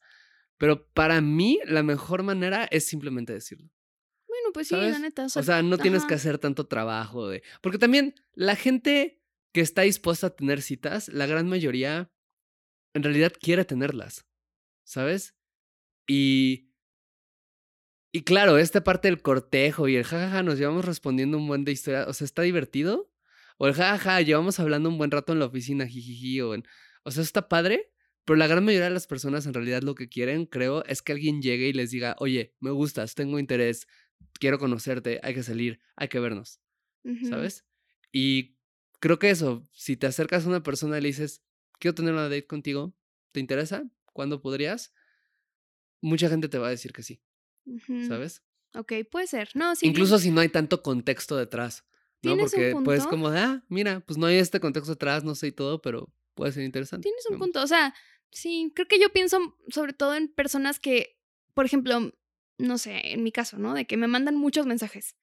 [0.58, 3.70] Pero para mí la mejor manera es simplemente decirlo.
[4.28, 5.26] Bueno, pues sí, la neta.
[5.26, 7.44] O sea, no tienes que hacer tanto trabajo de...
[7.62, 9.22] Porque también la gente
[9.56, 12.12] que está dispuesta a tener citas, la gran mayoría
[12.94, 14.28] en realidad quiere tenerlas,
[14.84, 15.34] ¿sabes?
[16.06, 16.74] Y...
[18.12, 21.72] Y claro, esta parte del cortejo y el jajaja nos llevamos respondiendo un buen de
[21.72, 23.10] historia, o sea, está divertido.
[23.58, 26.66] O el jajaja, llevamos hablando un buen rato en la oficina, jijiji, o en...
[27.04, 27.94] O sea, está padre,
[28.26, 31.14] pero la gran mayoría de las personas en realidad lo que quieren, creo, es que
[31.14, 33.88] alguien llegue y les diga, oye, me gustas, tengo interés,
[34.34, 36.60] quiero conocerte, hay que salir, hay que vernos.
[37.30, 37.66] ¿sabes?
[38.12, 38.55] Y
[39.06, 41.44] creo que eso, si te acercas a una persona y le dices,
[41.78, 42.96] quiero tener una date contigo,
[43.34, 43.88] ¿te interesa?
[44.14, 44.96] ¿Cuándo podrías?
[46.02, 47.22] Mucha gente te va a decir que sí.
[48.08, 48.42] ¿sabes?
[48.74, 49.52] Ok, puede ser.
[49.54, 49.86] No, sí.
[49.86, 51.86] Incluso si no hay tanto contexto detrás,
[52.24, 52.32] ¿no?
[52.32, 55.36] Tienes un Porque pues como, de, ah, mira, pues no hay este contexto detrás, no
[55.36, 57.04] sé y todo, pero puede ser interesante.
[57.04, 57.40] Tienes un ¿no?
[57.42, 57.62] punto.
[57.62, 57.94] O sea,
[58.32, 61.20] sí, creo que yo pienso sobre todo en personas que,
[61.54, 62.12] por ejemplo,
[62.58, 63.74] no sé, en mi caso, ¿no?
[63.74, 65.16] De que me mandan muchos mensajes.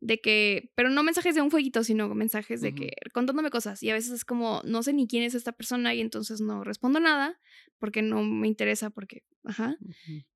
[0.00, 3.82] De que, pero no mensajes de un fueguito, sino mensajes de que contándome cosas.
[3.82, 6.64] Y a veces es como, no sé ni quién es esta persona y entonces no
[6.64, 7.38] respondo nada
[7.78, 9.76] porque no me interesa, porque, ajá.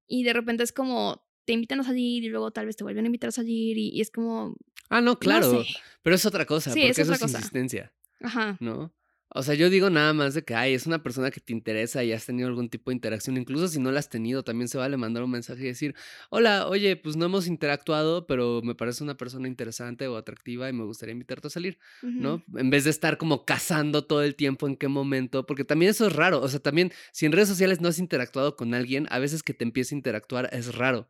[0.06, 3.04] Y de repente es como, te invitan a salir y luego tal vez te vuelven
[3.04, 4.54] a invitar a salir y, y es como,
[4.90, 5.70] Ah, no, claro, no sé.
[6.02, 7.38] pero es otra cosa, Sí, porque es eso otra es cosa.
[7.38, 7.92] insistencia.
[8.20, 8.58] Ajá.
[8.60, 8.92] ¿no?
[9.34, 12.04] O sea, yo digo nada más de que, ay, es una persona que te interesa
[12.04, 13.38] y has tenido algún tipo de interacción.
[13.38, 15.94] Incluso si no la has tenido, también se vale mandar un mensaje y decir,
[16.28, 20.74] hola, oye, pues no hemos interactuado, pero me parece una persona interesante o atractiva y
[20.74, 22.42] me gustaría invitarte a salir, ¿no?
[22.54, 26.06] En vez de estar como cazando todo el tiempo en qué momento, porque también eso
[26.06, 26.42] es raro.
[26.42, 29.54] O sea, también si en redes sociales no has interactuado con alguien, a veces que
[29.54, 31.08] te empiece a interactuar es raro,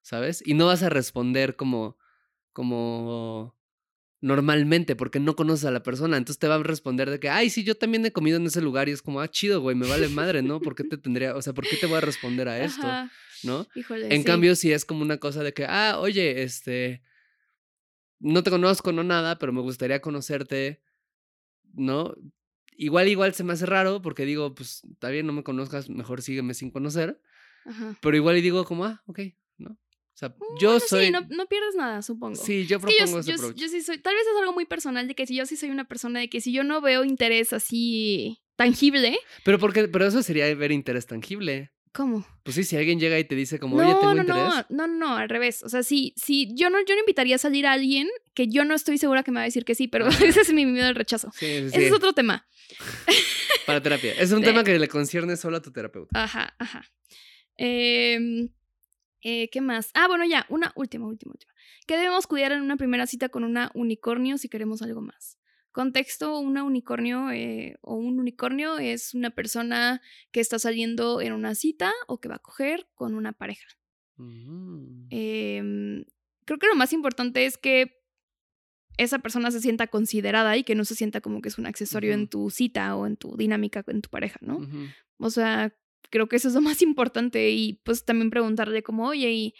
[0.00, 0.42] ¿sabes?
[0.46, 1.98] Y no vas a responder como,
[2.54, 3.57] como
[4.20, 6.16] normalmente porque no conoces a la persona.
[6.16, 8.60] Entonces te va a responder de que, ay, sí, yo también he comido en ese
[8.60, 10.60] lugar y es como, ah, chido, güey, me vale madre, ¿no?
[10.60, 12.86] ¿Por qué te tendría, o sea, ¿por qué te voy a responder a esto?
[12.86, 13.10] Ajá.
[13.44, 13.68] ¿No?
[13.74, 14.12] Híjole.
[14.12, 14.24] En sí.
[14.24, 17.02] cambio, si es como una cosa de que, ah, oye, este,
[18.18, 20.82] no te conozco, no nada, pero me gustaría conocerte,
[21.74, 22.16] ¿no?
[22.76, 26.22] Igual, igual se me hace raro porque digo, pues, está bien, no me conozcas, mejor
[26.22, 27.20] sígueme sin conocer,
[27.64, 27.96] Ajá.
[28.00, 29.20] pero igual y digo como, ah, ok,
[30.18, 31.04] sea, Mm, yo bueno, soy...
[31.06, 32.34] Sí, no, no pierdes nada, supongo.
[32.36, 33.56] Sí, yo Es que yo, propongo ese yo- approach.
[33.56, 35.70] yo sí soy, tal vez es algo muy personal de que si yo sí soy
[35.70, 40.22] una persona de que si yo no veo interés así tangible, Pero porque, pero eso
[40.22, 41.70] sería ver interés tangible.
[41.92, 42.24] ¿cómo?
[42.44, 44.42] Pues sí, si alguien llega y te dice como, oye, No, tengo no, interés.
[44.70, 45.62] no, no, no, al revés.
[45.64, 48.64] O sea, si, si yo no, yo no invitaría a salir a alguien que yo
[48.64, 50.24] no estoy segura que me va a decir que sí, pero Ah.
[50.24, 51.30] ese es mi miedo al rechazo.
[51.34, 51.84] Sí, sí, Ese sí.
[51.86, 52.46] es otro tema.
[53.66, 54.12] Para terapia.
[54.12, 56.22] Es un tema que le concierne solo a tu terapeuta.
[56.22, 56.84] Ajá, ajá.
[57.56, 58.48] Em,
[59.22, 59.90] eh, ¿Qué más?
[59.94, 61.52] Ah, bueno, ya, una última, última, última.
[61.86, 65.38] ¿Qué debemos cuidar en una primera cita con una unicornio si queremos algo más?
[65.72, 70.00] Contexto, una unicornio eh, o un unicornio es una persona
[70.30, 73.68] que está saliendo en una cita o que va a coger con una pareja.
[74.16, 75.06] Mm.
[75.10, 76.04] Em,
[76.44, 77.98] creo que lo más importante es que
[78.96, 82.12] esa persona se sienta considerada y que no se sienta como que es un accesorio
[82.12, 84.60] en tu cita o en tu dinámica con tu pareja, ¿no?
[85.18, 85.72] O sea,
[86.10, 89.54] creo que eso es lo más importante y pues también preguntarle como, oye, ¿y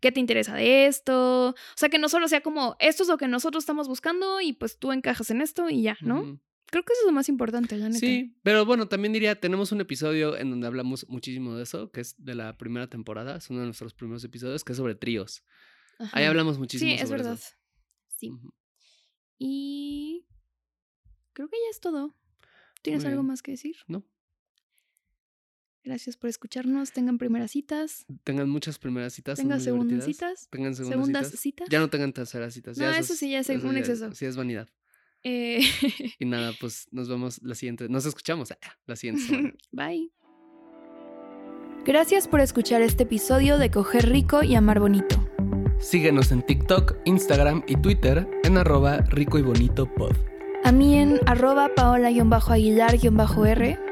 [0.00, 1.50] qué te interesa de esto?
[1.50, 4.52] O sea, que no solo sea como, esto es lo que nosotros estamos buscando y
[4.52, 6.40] pues tú encajas en esto y ya, ¿no?
[6.66, 7.98] Creo que eso es lo más importante, la neta.
[7.98, 12.00] Sí, pero bueno, también diría, tenemos un episodio en donde hablamos muchísimo de eso, que
[12.00, 15.44] es de la primera temporada, es uno de nuestros primeros episodios, que es sobre tríos.
[16.12, 17.34] Ahí hablamos muchísimo Sí, es sobre verdad.
[17.34, 17.50] eso.
[18.16, 18.32] Sí.
[19.38, 20.26] Y
[21.32, 22.14] creo que ya es todo.
[22.80, 23.76] ¿Tienes algo más que decir?
[23.86, 24.04] ¿No?
[25.84, 26.92] Gracias por escucharnos.
[26.92, 28.06] Tengan primeras citas.
[28.22, 29.36] Tengan muchas primeras citas.
[29.38, 30.46] Tengan segundas citas.
[30.50, 31.40] Tengan segundas, Segundas citas.
[31.40, 31.68] citas.
[31.70, 32.78] Ya no tengan terceras citas.
[32.78, 34.14] No, ya eso sí ya es un exceso.
[34.14, 34.68] Sí, es vanidad.
[35.24, 35.60] Eh,
[36.20, 37.88] Y nada, pues nos vemos la siguiente.
[37.88, 39.54] Nos escuchamos ah, la siguiente semana.
[39.72, 40.12] Bye.
[41.84, 45.28] Gracias por escuchar este episodio de Coger Rico y Amar Bonito.
[45.80, 50.14] Síguenos en TikTok, Instagram y Twitter en arroba rico y bonito pod.
[50.62, 53.91] A mí en arroba paola-aguilar-r.